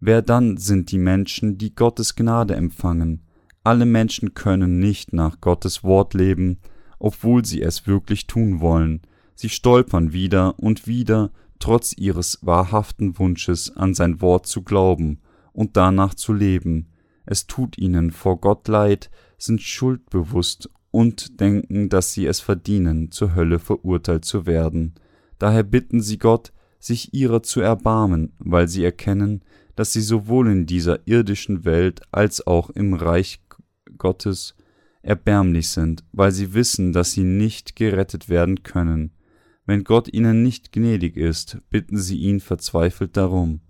Wer 0.00 0.20
dann 0.22 0.56
sind 0.56 0.90
die 0.90 0.98
Menschen, 0.98 1.58
die 1.58 1.74
Gottes 1.74 2.16
Gnade 2.16 2.56
empfangen? 2.56 3.22
Alle 3.64 3.86
Menschen 3.86 4.34
können 4.34 4.80
nicht 4.80 5.12
nach 5.12 5.40
Gottes 5.40 5.84
Wort 5.84 6.14
leben, 6.14 6.58
obwohl 6.98 7.44
sie 7.44 7.62
es 7.62 7.86
wirklich 7.86 8.26
tun 8.26 8.60
wollen. 8.60 9.02
Sie 9.34 9.48
stolpern 9.48 10.12
wieder 10.12 10.58
und 10.58 10.86
wieder, 10.86 11.30
trotz 11.62 11.94
ihres 11.96 12.40
wahrhaften 12.42 13.20
Wunsches 13.20 13.70
an 13.76 13.94
sein 13.94 14.20
Wort 14.20 14.48
zu 14.48 14.62
glauben 14.62 15.20
und 15.52 15.76
danach 15.76 16.14
zu 16.14 16.32
leben. 16.32 16.88
Es 17.24 17.46
tut 17.46 17.78
ihnen 17.78 18.10
vor 18.10 18.40
Gott 18.40 18.66
leid, 18.66 19.12
sind 19.38 19.62
schuldbewusst 19.62 20.70
und 20.90 21.38
denken, 21.38 21.88
dass 21.88 22.12
sie 22.12 22.26
es 22.26 22.40
verdienen, 22.40 23.12
zur 23.12 23.36
Hölle 23.36 23.60
verurteilt 23.60 24.24
zu 24.24 24.44
werden. 24.44 24.94
Daher 25.38 25.62
bitten 25.62 26.00
sie 26.00 26.18
Gott, 26.18 26.52
sich 26.80 27.14
ihrer 27.14 27.44
zu 27.44 27.60
erbarmen, 27.60 28.32
weil 28.40 28.66
sie 28.66 28.84
erkennen, 28.84 29.44
dass 29.76 29.92
sie 29.92 30.00
sowohl 30.00 30.50
in 30.50 30.66
dieser 30.66 31.06
irdischen 31.06 31.64
Welt 31.64 32.02
als 32.10 32.44
auch 32.44 32.70
im 32.70 32.94
Reich 32.94 33.40
Gottes 33.98 34.56
erbärmlich 35.02 35.68
sind, 35.68 36.02
weil 36.10 36.32
sie 36.32 36.54
wissen, 36.54 36.92
dass 36.92 37.12
sie 37.12 37.22
nicht 37.22 37.76
gerettet 37.76 38.28
werden 38.28 38.64
können. 38.64 39.12
Wenn 39.72 39.84
Gott 39.84 40.12
ihnen 40.12 40.42
nicht 40.42 40.70
gnädig 40.70 41.16
ist, 41.16 41.56
bitten 41.70 41.96
sie 41.96 42.18
ihn 42.18 42.40
verzweifelt 42.40 43.16
darum. 43.16 43.62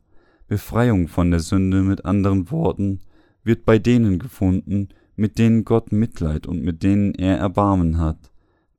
Befreiung 0.48 1.06
von 1.06 1.30
der 1.30 1.38
Sünde 1.38 1.82
mit 1.82 2.04
anderen 2.04 2.50
Worten 2.50 2.98
wird 3.44 3.64
bei 3.64 3.78
denen 3.78 4.18
gefunden, 4.18 4.88
mit 5.14 5.38
denen 5.38 5.64
Gott 5.64 5.92
Mitleid 5.92 6.48
und 6.48 6.60
mit 6.60 6.82
denen 6.82 7.14
er 7.14 7.36
Erbarmen 7.36 7.98
hat. 7.98 8.32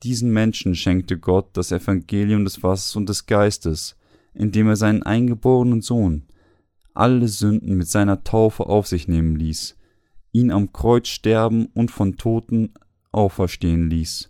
Diesen 0.04 0.34
Menschen 0.34 0.76
schenkte 0.76 1.18
Gott 1.18 1.52
das 1.54 1.72
Evangelium 1.72 2.44
des 2.44 2.62
Wassers 2.62 2.98
und 2.98 3.08
des 3.08 3.26
Geistes, 3.26 3.96
indem 4.34 4.68
er 4.68 4.76
seinen 4.76 5.04
eingeborenen 5.04 5.82
Sohn 5.82 6.24
alle 6.94 7.30
Sünden 7.30 7.78
mit 7.78 7.88
seiner 7.88 8.26
Taufe 8.26 8.66
auf 8.66 8.88
sich 8.88 9.08
nehmen 9.08 9.38
ließ, 9.38 9.78
ihn 10.34 10.52
am 10.52 10.74
Kreuz 10.74 11.08
sterben 11.08 11.68
und 11.68 11.90
von 11.90 12.18
Toten 12.18 12.74
auferstehen 13.14 13.90
ließ. 13.90 14.30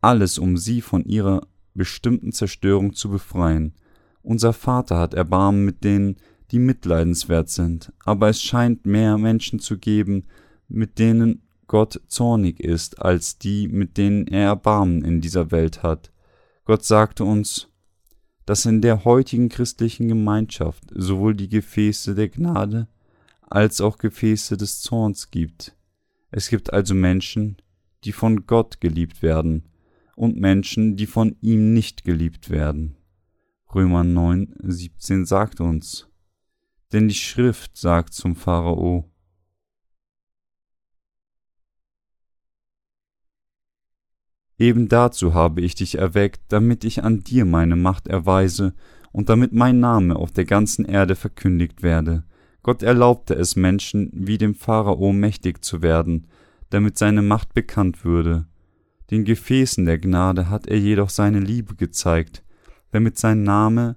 Alles, 0.00 0.38
um 0.38 0.56
sie 0.56 0.80
von 0.80 1.04
ihrer 1.04 1.42
bestimmten 1.74 2.32
Zerstörung 2.32 2.94
zu 2.94 3.10
befreien. 3.10 3.74
Unser 4.22 4.52
Vater 4.52 4.98
hat 4.98 5.14
Erbarmen 5.14 5.64
mit 5.64 5.84
denen, 5.84 6.16
die 6.50 6.58
mitleidenswert 6.58 7.48
sind, 7.48 7.92
aber 8.04 8.28
es 8.28 8.42
scheint 8.42 8.86
mehr 8.86 9.18
Menschen 9.18 9.58
zu 9.58 9.78
geben, 9.78 10.24
mit 10.68 10.98
denen 10.98 11.42
Gott 11.66 12.00
zornig 12.06 12.60
ist, 12.60 13.00
als 13.00 13.38
die, 13.38 13.68
mit 13.68 13.96
denen 13.96 14.26
er 14.26 14.48
Erbarmen 14.48 15.02
in 15.02 15.20
dieser 15.20 15.50
Welt 15.50 15.82
hat. 15.82 16.12
Gott 16.64 16.84
sagte 16.84 17.24
uns, 17.24 17.68
dass 18.44 18.66
in 18.66 18.82
der 18.82 19.04
heutigen 19.04 19.48
christlichen 19.48 20.08
Gemeinschaft 20.08 20.84
sowohl 20.94 21.34
die 21.34 21.48
Gefäße 21.48 22.14
der 22.14 22.28
Gnade 22.28 22.88
als 23.40 23.80
auch 23.80 23.98
Gefäße 23.98 24.56
des 24.56 24.80
Zorns 24.80 25.30
gibt. 25.30 25.76
Es 26.30 26.48
gibt 26.48 26.72
also 26.72 26.94
Menschen, 26.94 27.56
die 28.04 28.12
von 28.12 28.46
Gott 28.46 28.80
geliebt 28.80 29.22
werden, 29.22 29.64
und 30.16 30.36
Menschen, 30.36 30.96
die 30.96 31.06
von 31.06 31.36
ihm 31.40 31.72
nicht 31.72 32.04
geliebt 32.04 32.50
werden. 32.50 32.96
Römer 33.74 34.04
9, 34.04 34.54
17 34.62 35.24
sagt 35.24 35.60
uns, 35.60 36.08
denn 36.92 37.08
die 37.08 37.14
Schrift 37.14 37.76
sagt 37.76 38.12
zum 38.12 38.36
Pharao, 38.36 39.08
Eben 44.58 44.88
dazu 44.88 45.34
habe 45.34 45.60
ich 45.60 45.74
dich 45.74 45.98
erweckt, 45.98 46.40
damit 46.48 46.84
ich 46.84 47.02
an 47.02 47.24
dir 47.24 47.44
meine 47.44 47.74
Macht 47.74 48.06
erweise 48.06 48.74
und 49.10 49.28
damit 49.28 49.52
mein 49.52 49.80
Name 49.80 50.14
auf 50.14 50.30
der 50.30 50.44
ganzen 50.44 50.84
Erde 50.84 51.16
verkündigt 51.16 51.82
werde. 51.82 52.24
Gott 52.62 52.84
erlaubte 52.84 53.34
es 53.34 53.56
Menschen 53.56 54.10
wie 54.14 54.38
dem 54.38 54.54
Pharao 54.54 55.12
mächtig 55.12 55.64
zu 55.64 55.82
werden, 55.82 56.28
damit 56.70 56.96
seine 56.96 57.22
Macht 57.22 57.54
bekannt 57.54 58.04
würde. 58.04 58.46
Den 59.12 59.26
Gefäßen 59.26 59.84
der 59.84 59.98
Gnade 59.98 60.48
hat 60.48 60.66
er 60.66 60.78
jedoch 60.78 61.10
seine 61.10 61.38
Liebe 61.38 61.74
gezeigt, 61.74 62.42
damit 62.92 63.18
sein 63.18 63.42
Name 63.42 63.96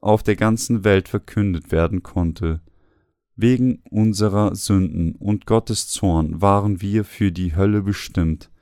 auf 0.00 0.22
der 0.22 0.36
ganzen 0.36 0.84
Welt 0.84 1.08
verkündet 1.08 1.72
werden 1.72 2.04
konnte. 2.04 2.60
Wegen 3.34 3.82
unserer 3.90 4.54
Sünden 4.54 5.16
und 5.16 5.46
Gottes 5.46 5.88
Zorn 5.88 6.40
waren 6.40 6.80
wir 6.80 7.04
für 7.04 7.32
die 7.32 7.56
Hölle 7.56 7.82
bestimmt, 7.82 8.52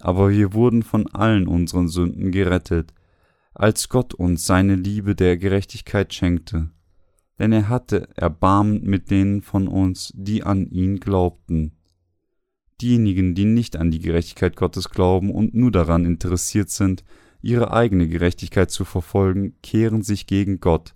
aber 0.00 0.30
wir 0.30 0.54
wurden 0.54 0.82
von 0.82 1.06
allen 1.14 1.46
unseren 1.46 1.86
Sünden 1.86 2.32
gerettet, 2.32 2.92
als 3.54 3.88
Gott 3.88 4.12
uns 4.12 4.46
seine 4.46 4.74
Liebe 4.74 5.14
der 5.14 5.36
Gerechtigkeit 5.36 6.12
schenkte. 6.12 6.70
Denn 7.38 7.52
er 7.52 7.68
hatte 7.68 8.08
Erbarmen 8.16 8.82
mit 8.82 9.08
denen 9.08 9.40
von 9.40 9.68
uns, 9.68 10.12
die 10.16 10.42
an 10.42 10.66
ihn 10.66 10.98
glaubten. 10.98 11.76
Diejenigen, 12.80 13.34
die 13.34 13.44
nicht 13.44 13.76
an 13.76 13.90
die 13.90 14.00
Gerechtigkeit 14.00 14.56
Gottes 14.56 14.90
glauben 14.90 15.30
und 15.30 15.54
nur 15.54 15.70
daran 15.70 16.04
interessiert 16.04 16.70
sind, 16.70 17.04
ihre 17.40 17.72
eigene 17.72 18.08
Gerechtigkeit 18.08 18.70
zu 18.70 18.84
verfolgen, 18.84 19.54
kehren 19.62 20.02
sich 20.02 20.26
gegen 20.26 20.60
Gott. 20.60 20.94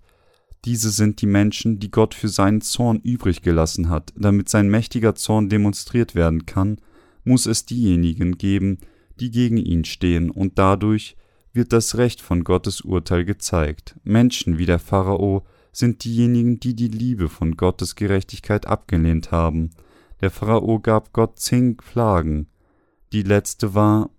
Diese 0.65 0.89
sind 0.89 1.21
die 1.21 1.27
Menschen, 1.27 1.79
die 1.79 1.91
Gott 1.91 2.13
für 2.13 2.27
seinen 2.27 2.61
Zorn 2.61 2.99
übrig 2.99 3.41
gelassen 3.41 3.89
hat. 3.89 4.13
Damit 4.17 4.49
sein 4.49 4.69
mächtiger 4.69 5.15
Zorn 5.15 5.47
demonstriert 5.47 6.15
werden 6.15 6.45
kann, 6.45 6.81
muss 7.23 7.45
es 7.45 7.65
diejenigen 7.65 8.37
geben, 8.37 8.79
die 9.19 9.31
gegen 9.31 9.57
ihn 9.57 9.85
stehen, 9.85 10.29
und 10.29 10.57
dadurch 10.57 11.15
wird 11.53 11.73
das 11.73 11.97
Recht 11.97 12.21
von 12.21 12.43
Gottes 12.43 12.81
Urteil 12.81 13.25
gezeigt. 13.25 13.95
Menschen 14.03 14.57
wie 14.57 14.65
der 14.65 14.79
Pharao 14.79 15.45
sind 15.71 16.03
diejenigen, 16.03 16.59
die 16.59 16.75
die 16.75 16.87
Liebe 16.87 17.29
von 17.29 17.55
Gottes 17.55 17.95
Gerechtigkeit 17.95 18.67
abgelehnt 18.67 19.31
haben. 19.31 19.71
Der 20.21 20.31
Pharao 20.31 20.79
gab 20.79 21.13
Gott 21.13 21.39
zehn 21.39 21.77
Plagen. 21.77 22.47
Die 23.13 23.23
letzte 23.23 23.73
war 23.73 24.09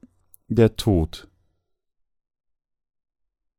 der 0.48 0.76
Tod. 0.76 1.28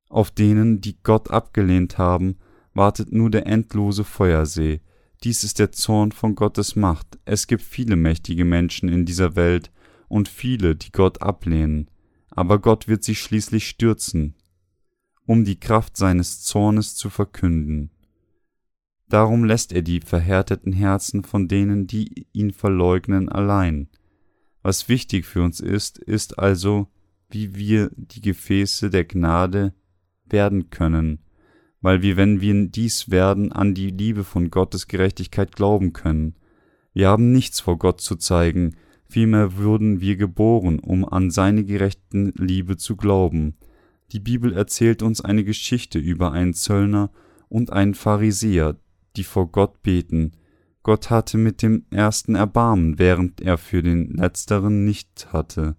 Auf 0.10 0.32
denen, 0.32 0.82
die 0.82 1.02
Gott 1.04 1.30
abgelehnt 1.32 1.98
haben, 1.98 2.38
wartet 2.74 3.12
nur 3.12 3.30
der 3.30 3.48
endlose 3.48 4.04
Feuersee. 4.04 4.82
Dies 5.24 5.44
ist 5.44 5.60
der 5.60 5.72
Zorn 5.72 6.12
von 6.12 6.36
Gottes 6.36 6.76
Macht. 6.76 7.20
Es 7.26 7.48
gibt 7.48 7.62
viele 7.62 7.96
mächtige 7.96 8.44
Menschen 8.44 8.90
in 8.90 9.06
dieser 9.06 9.36
Welt 9.36 9.72
und 10.08 10.28
viele, 10.28 10.76
die 10.76 10.92
Gott 10.92 11.22
ablehnen, 11.22 11.90
aber 12.32 12.60
Gott 12.60 12.88
wird 12.88 13.04
sie 13.04 13.16
schließlich 13.16 13.68
stürzen, 13.68 14.36
um 15.26 15.46
die 15.46 15.60
Kraft 15.60 15.96
seines 15.96 16.42
Zornes 16.42 16.96
zu 16.96 17.10
verkünden. 17.10 17.92
Darum 19.12 19.44
lässt 19.44 19.74
er 19.74 19.82
die 19.82 20.00
verhärteten 20.00 20.72
Herzen 20.72 21.26
von 21.26 21.50
denen, 21.50 21.86
die 21.86 22.28
ihn 22.32 22.52
verleugnen, 22.52 23.28
allein. 23.28 23.90
Was 24.62 24.88
wichtig 24.88 25.26
für 25.26 25.44
uns 25.44 25.60
ist, 25.60 25.98
ist 25.98 26.40
also, 26.40 26.88
wie 27.30 27.54
wir 27.54 27.92
die 27.94 28.22
Gefäße 28.22 28.90
der 28.90 29.04
Gnade 29.04 29.74
werden 30.24 30.70
können, 30.70 31.20
weil 31.82 32.02
wir, 32.02 32.16
wenn 32.16 32.40
wir 32.40 32.70
dies 32.70 33.12
werden, 33.12 33.52
an 33.52 33.74
die 33.74 33.90
Liebe 33.90 34.24
von 34.24 34.50
Gottes 34.50 34.88
Gerechtigkeit 34.88 35.54
glauben 35.58 35.92
können. 35.92 36.36
Wir 36.94 37.10
haben 37.10 37.34
nichts 37.34 37.60
vor 37.60 37.78
Gott 37.78 38.00
zu 38.00 38.16
zeigen, 38.16 38.78
vielmehr 39.10 39.58
würden 39.58 40.00
wir 40.00 40.16
geboren, 40.16 40.80
um 40.80 41.04
an 41.04 41.32
seine 41.32 41.66
gerechten 41.66 42.32
Liebe 42.38 42.78
zu 42.78 42.96
glauben. 42.96 43.58
Die 44.14 44.22
Bibel 44.22 44.54
erzählt 44.54 45.04
uns 45.04 45.20
eine 45.20 45.44
Geschichte 45.44 46.00
über 46.00 46.32
einen 46.32 46.54
Zöllner 46.54 47.12
und 47.50 47.74
einen 47.74 47.94
Pharisäer, 47.94 48.78
die 49.16 49.24
vor 49.24 49.52
Gott 49.52 49.84
beten. 49.84 50.32
Gott 50.84 51.10
hatte 51.10 51.38
mit 51.38 51.62
dem 51.62 51.86
ersten 51.92 52.36
Erbarmen, 52.36 52.98
während 52.98 53.42
er 53.42 53.58
für 53.58 53.84
den 53.84 54.14
letzteren 54.14 54.86
nicht 54.86 55.32
hatte. 55.32 55.76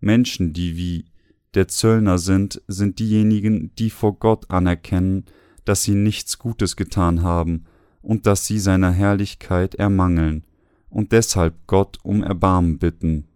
Menschen, 0.00 0.52
die 0.52 0.76
wie 0.76 1.06
der 1.54 1.68
Zöllner 1.68 2.18
sind, 2.18 2.62
sind 2.68 2.98
diejenigen, 2.98 3.74
die 3.76 3.90
vor 3.90 4.18
Gott 4.18 4.50
anerkennen, 4.50 5.24
dass 5.64 5.82
sie 5.82 5.94
nichts 5.94 6.38
Gutes 6.38 6.76
getan 6.76 7.22
haben 7.22 7.64
und 8.00 8.26
dass 8.26 8.46
sie 8.46 8.58
seiner 8.58 8.92
Herrlichkeit 8.92 9.74
ermangeln 9.74 10.44
und 10.88 11.12
deshalb 11.12 11.66
Gott 11.66 11.98
um 12.02 12.22
Erbarmen 12.22 12.78
bitten. 12.78 13.26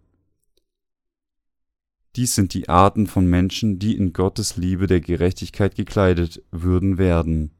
Dies 2.15 2.35
sind 2.35 2.53
die 2.53 2.69
Arten 2.69 3.07
von 3.07 3.25
Menschen, 3.25 3.79
die 3.79 3.97
in 3.97 4.13
Gottes 4.13 4.55
Liebe 4.55 4.87
der 4.87 5.01
Gerechtigkeit 5.01 5.75
gekleidet 5.75 6.43
würden 6.51 6.97
werden. 6.97 7.51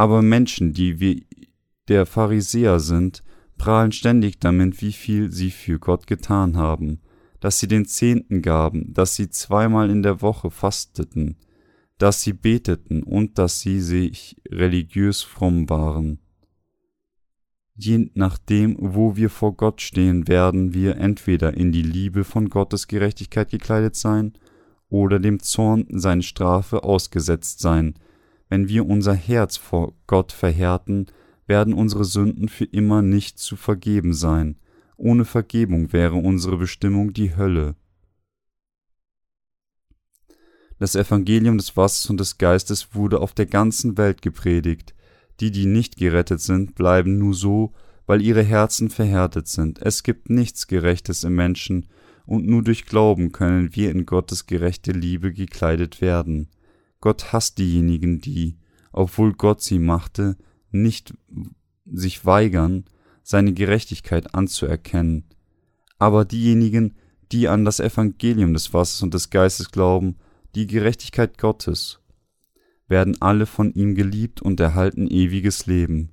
Aber 0.00 0.22
Menschen, 0.22 0.72
die 0.72 0.98
wie 0.98 1.26
der 1.88 2.06
Pharisäer 2.06 2.80
sind, 2.80 3.22
prahlen 3.58 3.92
ständig 3.92 4.40
damit, 4.40 4.80
wie 4.80 4.92
viel 4.92 5.30
sie 5.30 5.50
für 5.50 5.78
Gott 5.78 6.06
getan 6.06 6.56
haben, 6.56 7.02
dass 7.38 7.58
sie 7.58 7.68
den 7.68 7.84
Zehnten 7.84 8.40
gaben, 8.40 8.94
dass 8.94 9.14
sie 9.14 9.28
zweimal 9.28 9.90
in 9.90 10.02
der 10.02 10.22
Woche 10.22 10.50
fasteten, 10.50 11.36
dass 11.98 12.22
sie 12.22 12.32
beteten 12.32 13.02
und 13.02 13.36
dass 13.36 13.60
sie 13.60 13.82
sich 13.82 14.40
religiös 14.50 15.20
fromm 15.20 15.68
waren. 15.68 16.18
Je 17.74 18.10
nachdem, 18.14 18.78
wo 18.80 19.16
wir 19.16 19.28
vor 19.28 19.54
Gott 19.54 19.82
stehen, 19.82 20.26
werden 20.28 20.72
wir 20.72 20.96
entweder 20.96 21.52
in 21.52 21.72
die 21.72 21.82
Liebe 21.82 22.24
von 22.24 22.48
Gottes 22.48 22.88
Gerechtigkeit 22.88 23.50
gekleidet 23.50 23.96
sein 23.96 24.32
oder 24.88 25.18
dem 25.18 25.40
Zorn 25.40 25.84
seine 25.90 26.22
Strafe 26.22 26.84
ausgesetzt 26.84 27.60
sein, 27.60 27.96
wenn 28.50 28.68
wir 28.68 28.86
unser 28.86 29.14
Herz 29.14 29.56
vor 29.56 29.94
Gott 30.06 30.32
verhärten, 30.32 31.06
werden 31.46 31.72
unsere 31.72 32.04
Sünden 32.04 32.48
für 32.48 32.64
immer 32.64 33.00
nicht 33.00 33.38
zu 33.38 33.56
vergeben 33.56 34.12
sein. 34.12 34.56
Ohne 34.96 35.24
Vergebung 35.24 35.92
wäre 35.92 36.16
unsere 36.16 36.58
Bestimmung 36.58 37.14
die 37.14 37.34
Hölle. 37.34 37.76
Das 40.78 40.94
Evangelium 40.94 41.58
des 41.58 41.76
Wassers 41.76 42.10
und 42.10 42.18
des 42.18 42.38
Geistes 42.38 42.94
wurde 42.94 43.20
auf 43.20 43.34
der 43.34 43.46
ganzen 43.46 43.96
Welt 43.96 44.20
gepredigt. 44.20 44.94
Die, 45.38 45.50
die 45.50 45.66
nicht 45.66 45.96
gerettet 45.96 46.40
sind, 46.40 46.74
bleiben 46.74 47.18
nur 47.18 47.34
so, 47.34 47.72
weil 48.06 48.20
ihre 48.20 48.42
Herzen 48.42 48.90
verhärtet 48.90 49.46
sind. 49.46 49.80
Es 49.80 50.02
gibt 50.02 50.28
nichts 50.28 50.66
Gerechtes 50.66 51.22
im 51.24 51.34
Menschen, 51.34 51.86
und 52.26 52.46
nur 52.46 52.62
durch 52.62 52.86
Glauben 52.86 53.32
können 53.32 53.74
wir 53.74 53.90
in 53.90 54.06
Gottes 54.06 54.46
gerechte 54.46 54.92
Liebe 54.92 55.32
gekleidet 55.32 56.00
werden. 56.00 56.48
Gott 57.00 57.32
hasst 57.32 57.58
diejenigen, 57.58 58.20
die, 58.20 58.58
obwohl 58.92 59.32
Gott 59.32 59.62
sie 59.62 59.78
machte, 59.78 60.36
nicht 60.70 61.14
sich 61.86 62.24
weigern, 62.26 62.84
seine 63.22 63.52
Gerechtigkeit 63.52 64.34
anzuerkennen. 64.34 65.24
Aber 65.98 66.24
diejenigen, 66.24 66.96
die 67.32 67.48
an 67.48 67.64
das 67.64 67.80
Evangelium 67.80 68.52
des 68.52 68.74
Wassers 68.74 69.02
und 69.02 69.14
des 69.14 69.30
Geistes 69.30 69.70
glauben, 69.70 70.16
die 70.54 70.66
Gerechtigkeit 70.66 71.38
Gottes, 71.38 72.00
werden 72.88 73.20
alle 73.20 73.46
von 73.46 73.72
ihm 73.72 73.94
geliebt 73.94 74.42
und 74.42 74.58
erhalten 74.58 75.06
ewiges 75.06 75.66
Leben. 75.66 76.10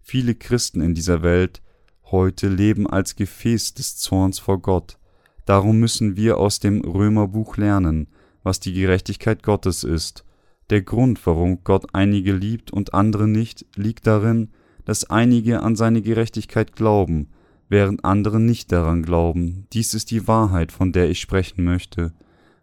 Viele 0.00 0.34
Christen 0.34 0.80
in 0.80 0.94
dieser 0.94 1.22
Welt 1.22 1.60
heute 2.04 2.48
leben 2.48 2.88
als 2.88 3.16
Gefäß 3.16 3.74
des 3.74 3.96
Zorns 3.96 4.38
vor 4.38 4.60
Gott. 4.60 4.98
Darum 5.44 5.80
müssen 5.80 6.16
wir 6.16 6.38
aus 6.38 6.60
dem 6.60 6.82
Römerbuch 6.82 7.56
lernen, 7.56 8.08
was 8.42 8.60
die 8.60 8.72
Gerechtigkeit 8.72 9.42
Gottes 9.42 9.84
ist 9.84 10.24
der 10.70 10.82
Grund, 10.82 11.24
warum 11.26 11.64
Gott 11.64 11.86
einige 11.92 12.32
liebt 12.32 12.70
und 12.70 12.94
andere 12.94 13.28
nicht, 13.28 13.66
liegt 13.76 14.06
darin, 14.06 14.48
dass 14.84 15.08
einige 15.10 15.62
an 15.62 15.76
seine 15.76 16.02
Gerechtigkeit 16.02 16.74
glauben, 16.74 17.28
während 17.68 18.04
andere 18.04 18.40
nicht 18.40 18.72
daran 18.72 19.02
glauben. 19.02 19.66
Dies 19.72 19.94
ist 19.94 20.10
die 20.10 20.26
Wahrheit, 20.26 20.72
von 20.72 20.92
der 20.92 21.10
ich 21.10 21.20
sprechen 21.20 21.64
möchte. 21.64 22.12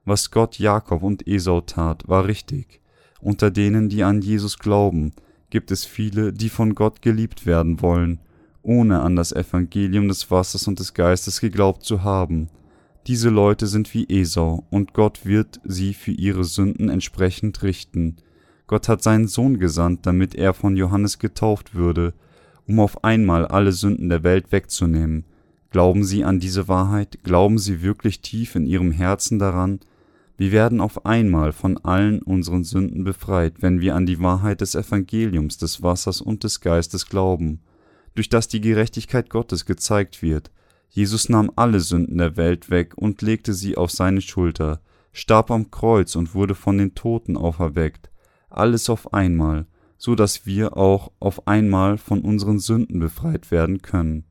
Was 0.06 0.32
Gott 0.32 0.60
Jakob 0.60 1.04
und 1.04 1.28
Esau 1.28 1.62
tat, 1.62 2.08
war 2.08 2.26
richtig. 2.28 2.82
Unter 3.20 3.52
denen, 3.52 3.90
die 3.90 4.04
an 4.04 4.22
Jesus 4.22 4.60
glauben, 4.60 5.14
gibt 5.50 5.72
es 5.72 5.86
viele, 5.86 6.34
die 6.34 6.50
von 6.50 6.76
Gott 6.76 7.02
geliebt 7.02 7.46
werden 7.46 7.82
wollen, 7.82 8.20
ohne 8.62 9.02
an 9.02 9.16
das 9.16 9.32
Evangelium 9.32 10.08
des 10.08 10.30
Wassers 10.30 10.68
und 10.68 10.80
des 10.80 10.94
Geistes 10.94 11.40
geglaubt 11.40 11.84
zu 11.84 12.04
haben. 12.04 12.50
Diese 13.08 13.30
Leute 13.30 13.68
sind 13.68 13.94
wie 13.94 14.06
Esau, 14.10 14.66
und 14.70 14.92
Gott 14.92 15.26
wird 15.26 15.62
sie 15.64 15.94
für 15.94 16.12
ihre 16.12 16.44
Sünden 16.44 16.90
entsprechend 16.90 17.64
richten. 17.64 18.18
Gott 18.68 18.90
hat 18.90 19.02
seinen 19.02 19.30
Sohn 19.30 19.60
gesandt, 19.60 20.06
damit 20.06 20.36
er 20.36 20.54
von 20.54 20.76
Johannes 20.76 21.18
getauft 21.18 21.74
würde, 21.74 22.14
um 22.68 22.82
auf 22.82 23.06
einmal 23.06 23.46
alle 23.46 23.72
Sünden 23.72 24.10
der 24.10 24.24
Welt 24.24 24.52
wegzunehmen. 24.52 25.24
Glauben 25.70 26.04
Sie 26.04 26.26
an 26.26 26.42
diese 26.42 26.68
Wahrheit? 26.68 27.20
Glauben 27.24 27.60
Sie 27.60 27.82
wirklich 27.82 28.20
tief 28.20 28.56
in 28.56 28.66
Ihrem 28.66 28.92
Herzen 28.92 29.40
daran? 29.40 29.80
Wir 30.36 30.52
werden 30.52 30.82
auf 30.82 31.06
einmal 31.06 31.54
von 31.54 31.78
allen 31.78 32.22
unseren 32.22 32.66
Sünden 32.66 33.06
befreit, 33.06 33.62
wenn 33.62 33.80
wir 33.80 33.96
an 33.96 34.06
die 34.06 34.20
Wahrheit 34.20 34.60
des 34.60 34.76
Evangeliums, 34.76 35.58
des 35.58 35.82
Wassers 35.82 36.20
und 36.20 36.44
des 36.44 36.60
Geistes 36.60 37.06
glauben, 37.06 37.62
durch 38.16 38.28
das 38.28 38.50
die 38.50 38.60
Gerechtigkeit 38.60 39.30
Gottes 39.30 39.66
gezeigt 39.66 40.22
wird, 40.22 40.52
Jesus 40.90 41.30
nahm 41.30 41.52
alle 41.56 41.80
Sünden 41.80 42.18
der 42.18 42.38
Welt 42.38 42.70
weg 42.70 42.94
und 42.96 43.22
legte 43.22 43.54
sie 43.54 43.78
auf 43.78 43.92
seine 43.92 44.22
Schulter, 44.22 44.82
starb 45.12 45.52
am 45.52 45.72
Kreuz 45.72 46.16
und 46.16 46.34
wurde 46.34 46.56
von 46.56 46.78
den 46.78 46.96
Toten 46.96 47.38
auferweckt, 47.38 48.10
alles 48.50 48.90
auf 48.90 49.14
einmal, 49.14 49.68
so 49.98 50.16
dass 50.16 50.46
wir 50.46 50.78
auch 50.78 51.12
auf 51.20 51.48
einmal 51.48 51.98
von 51.98 52.22
unseren 52.22 52.60
Sünden 52.60 53.00
befreit 53.00 53.52
werden 53.52 53.82
können. 53.82 54.26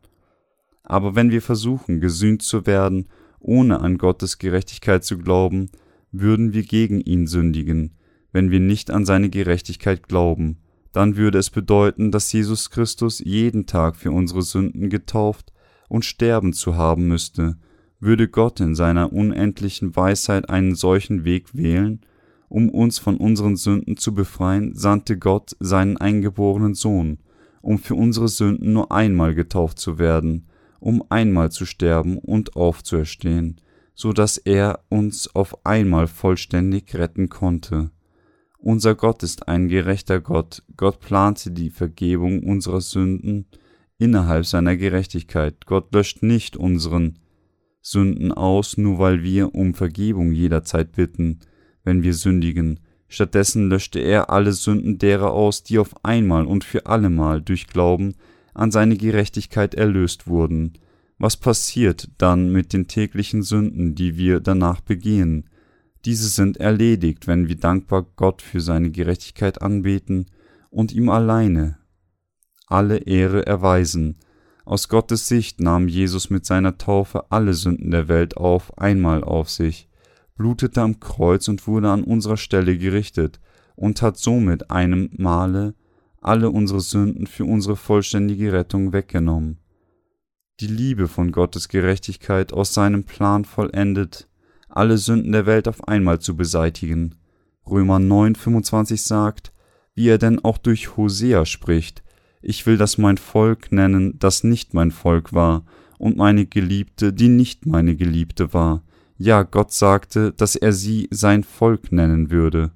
Aber 0.82 1.14
wenn 1.14 1.30
wir 1.30 1.42
versuchen, 1.42 2.00
gesühnt 2.00 2.42
zu 2.42 2.66
werden, 2.66 3.08
ohne 3.40 3.80
an 3.80 3.98
Gottes 3.98 4.38
Gerechtigkeit 4.38 5.04
zu 5.04 5.18
glauben, 5.18 5.70
würden 6.12 6.52
wir 6.52 6.62
gegen 6.62 7.00
ihn 7.00 7.26
sündigen, 7.26 7.96
wenn 8.32 8.50
wir 8.50 8.60
nicht 8.60 8.90
an 8.90 9.04
seine 9.04 9.28
Gerechtigkeit 9.28 10.08
glauben, 10.08 10.58
dann 10.92 11.16
würde 11.16 11.38
es 11.38 11.50
bedeuten, 11.50 12.10
dass 12.10 12.32
Jesus 12.32 12.70
Christus 12.70 13.18
jeden 13.18 13.66
Tag 13.66 13.96
für 13.96 14.12
unsere 14.12 14.42
Sünden 14.42 14.88
getauft 14.88 15.52
und 15.88 16.04
sterben 16.04 16.52
zu 16.52 16.76
haben 16.76 17.08
müsste, 17.08 17.56
würde 18.00 18.28
Gott 18.28 18.60
in 18.60 18.74
seiner 18.74 19.12
unendlichen 19.12 19.96
Weisheit 19.96 20.50
einen 20.50 20.74
solchen 20.74 21.24
Weg 21.24 21.54
wählen, 21.54 22.00
um 22.48 22.68
uns 22.68 22.98
von 22.98 23.16
unseren 23.16 23.56
Sünden 23.56 23.96
zu 23.96 24.14
befreien, 24.14 24.74
sandte 24.74 25.18
Gott 25.18 25.56
seinen 25.60 25.96
eingeborenen 25.96 26.74
Sohn, 26.74 27.18
um 27.62 27.78
für 27.78 27.94
unsere 27.94 28.28
Sünden 28.28 28.72
nur 28.72 28.92
einmal 28.92 29.34
getauft 29.34 29.78
zu 29.78 29.98
werden 29.98 30.46
um 30.80 31.02
einmal 31.08 31.50
zu 31.50 31.66
sterben 31.66 32.18
und 32.18 32.56
aufzuerstehen, 32.56 33.60
so 33.94 34.12
dass 34.12 34.38
er 34.38 34.84
uns 34.88 35.34
auf 35.34 35.66
einmal 35.66 36.06
vollständig 36.06 36.94
retten 36.94 37.28
konnte. 37.28 37.90
Unser 38.58 38.94
Gott 38.94 39.22
ist 39.22 39.48
ein 39.48 39.68
gerechter 39.68 40.20
Gott. 40.20 40.62
Gott 40.76 41.00
plante 41.00 41.50
die 41.50 41.70
Vergebung 41.70 42.42
unserer 42.42 42.80
Sünden 42.80 43.46
innerhalb 43.98 44.46
seiner 44.46 44.76
Gerechtigkeit. 44.76 45.66
Gott 45.66 45.92
löscht 45.94 46.22
nicht 46.22 46.56
unseren 46.56 47.18
Sünden 47.80 48.32
aus, 48.32 48.76
nur 48.76 48.98
weil 48.98 49.22
wir 49.22 49.54
um 49.54 49.74
Vergebung 49.74 50.32
jederzeit 50.32 50.92
bitten, 50.92 51.40
wenn 51.84 52.02
wir 52.02 52.14
sündigen. 52.14 52.80
Stattdessen 53.08 53.68
löschte 53.68 54.00
er 54.00 54.30
alle 54.30 54.52
Sünden 54.52 54.98
derer 54.98 55.30
aus, 55.30 55.62
die 55.62 55.78
auf 55.78 56.04
einmal 56.04 56.46
und 56.46 56.64
für 56.64 56.86
allemal 56.86 57.40
durch 57.40 57.68
Glauben 57.68 58.14
an 58.54 58.70
seine 58.70 58.96
Gerechtigkeit 58.96 59.74
erlöst 59.74 60.26
wurden. 60.26 60.72
Was 61.18 61.36
passiert 61.36 62.10
dann 62.18 62.50
mit 62.50 62.72
den 62.72 62.88
täglichen 62.88 63.42
Sünden, 63.42 63.94
die 63.94 64.18
wir 64.18 64.40
danach 64.40 64.80
begehen? 64.80 65.48
Diese 66.04 66.28
sind 66.28 66.58
erledigt, 66.58 67.26
wenn 67.26 67.48
wir 67.48 67.56
dankbar 67.56 68.06
Gott 68.16 68.42
für 68.42 68.60
seine 68.60 68.90
Gerechtigkeit 68.90 69.62
anbeten 69.62 70.26
und 70.70 70.92
ihm 70.92 71.08
alleine 71.08 71.78
alle 72.66 72.98
Ehre 72.98 73.46
erweisen. 73.46 74.16
Aus 74.64 74.88
Gottes 74.88 75.28
Sicht 75.28 75.60
nahm 75.60 75.88
Jesus 75.88 76.30
mit 76.30 76.44
seiner 76.44 76.76
Taufe 76.76 77.30
alle 77.30 77.54
Sünden 77.54 77.90
der 77.90 78.08
Welt 78.08 78.36
auf 78.36 78.76
einmal 78.78 79.22
auf 79.22 79.48
sich, 79.48 79.88
blutete 80.36 80.82
am 80.82 81.00
Kreuz 81.00 81.48
und 81.48 81.66
wurde 81.66 81.90
an 81.90 82.02
unserer 82.04 82.36
Stelle 82.36 82.76
gerichtet 82.76 83.40
und 83.76 84.02
hat 84.02 84.18
somit 84.18 84.70
einem 84.70 85.10
Male 85.16 85.74
alle 86.20 86.50
unsere 86.50 86.80
Sünden 86.80 87.28
für 87.28 87.44
unsere 87.44 87.76
vollständige 87.76 88.52
Rettung 88.52 88.92
weggenommen. 88.92 89.58
Die 90.58 90.66
Liebe 90.66 91.06
von 91.06 91.30
Gottes 91.30 91.68
Gerechtigkeit 91.68 92.52
aus 92.52 92.74
seinem 92.74 93.04
Plan 93.04 93.44
vollendet, 93.44 94.28
alle 94.68 94.98
Sünden 94.98 95.32
der 95.32 95.46
Welt 95.46 95.68
auf 95.68 95.86
einmal 95.86 96.18
zu 96.18 96.36
beseitigen. 96.36 97.14
Römer 97.66 97.98
9,25 97.98 99.06
sagt, 99.06 99.52
wie 99.94 100.08
er 100.08 100.18
denn 100.18 100.44
auch 100.44 100.58
durch 100.58 100.96
Hosea 100.96 101.46
spricht, 101.46 102.02
ich 102.46 102.64
will 102.64 102.76
das 102.76 102.96
mein 102.96 103.16
Volk 103.16 103.72
nennen, 103.72 104.18
das 104.20 104.44
nicht 104.44 104.72
mein 104.72 104.92
Volk 104.92 105.32
war, 105.32 105.64
und 105.98 106.16
meine 106.16 106.46
Geliebte, 106.46 107.12
die 107.12 107.28
nicht 107.28 107.66
meine 107.66 107.96
Geliebte 107.96 108.52
war. 108.54 108.84
Ja, 109.18 109.42
Gott 109.42 109.72
sagte, 109.72 110.32
dass 110.32 110.54
er 110.54 110.72
sie 110.72 111.08
sein 111.10 111.42
Volk 111.42 111.90
nennen 111.90 112.30
würde, 112.30 112.70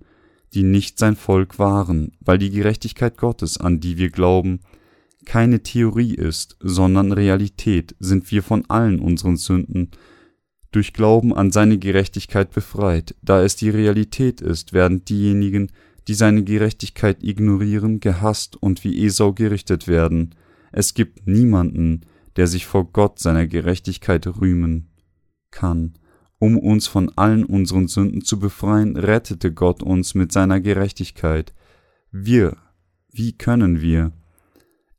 die 0.55 0.65
nicht 0.65 0.99
sein 0.99 1.15
Volk 1.15 1.59
waren, 1.59 2.13
weil 2.21 2.39
die 2.39 2.51
Gerechtigkeit 2.51 3.17
Gottes, 3.17 3.59
an 3.59 3.79
die 3.79 3.97
wir 3.97 4.11
glauben, 4.11 4.61
keine 5.25 5.63
Theorie 5.63 6.15
ist, 6.15 6.57
sondern 6.61 7.13
Realität, 7.13 7.95
sind 8.01 8.29
wir 8.33 8.43
von 8.43 8.65
allen 8.69 8.99
unseren 8.99 9.37
Sünden 9.37 9.91
durch 10.73 10.93
Glauben 10.93 11.33
an 11.33 11.53
seine 11.53 11.79
Gerechtigkeit 11.79 12.51
befreit. 12.51 13.15
Da 13.23 13.43
es 13.43 13.55
die 13.55 13.71
Realität 13.71 14.41
ist, 14.41 14.73
werden 14.73 15.05
diejenigen, 15.05 15.71
die 16.11 16.15
seine 16.15 16.43
Gerechtigkeit 16.43 17.23
ignorieren, 17.23 18.01
gehasst 18.01 18.61
und 18.61 18.83
wie 18.83 19.05
Esau 19.07 19.33
gerichtet 19.33 19.87
werden. 19.87 20.35
Es 20.73 20.95
gibt 20.95 21.29
niemanden, 21.29 22.01
der 22.35 22.49
sich 22.49 22.67
vor 22.67 22.91
Gott 22.91 23.21
seiner 23.21 23.47
Gerechtigkeit 23.47 24.27
rühmen 24.27 24.89
kann. 25.53 25.93
Um 26.41 26.59
uns 26.59 26.89
von 26.89 27.13
allen 27.17 27.45
unseren 27.45 27.87
Sünden 27.87 28.23
zu 28.23 28.41
befreien, 28.41 28.97
rettete 28.97 29.53
Gott 29.53 29.85
uns 29.85 30.17
mit 30.17 30.33
seiner 30.33 30.61
Gerechtigkeit. 30.61 31.55
Wir, 32.11 32.57
wie 33.13 33.39
können 33.39 33.81
wir 33.81 34.11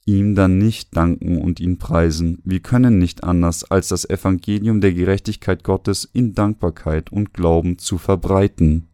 ihm 0.05 0.33
dann 0.33 0.59
nicht 0.59 0.95
danken 0.95 1.41
und 1.41 1.59
ihn 1.59 1.77
preisen? 1.77 2.41
Wir 2.45 2.61
können 2.61 2.99
nicht 2.99 3.25
anders, 3.25 3.69
als 3.69 3.89
das 3.89 4.09
Evangelium 4.09 4.79
der 4.79 4.93
Gerechtigkeit 4.93 5.65
Gottes 5.65 6.09
in 6.13 6.35
Dankbarkeit 6.35 7.11
und 7.11 7.33
Glauben 7.33 7.79
zu 7.79 7.97
verbreiten. 7.97 8.87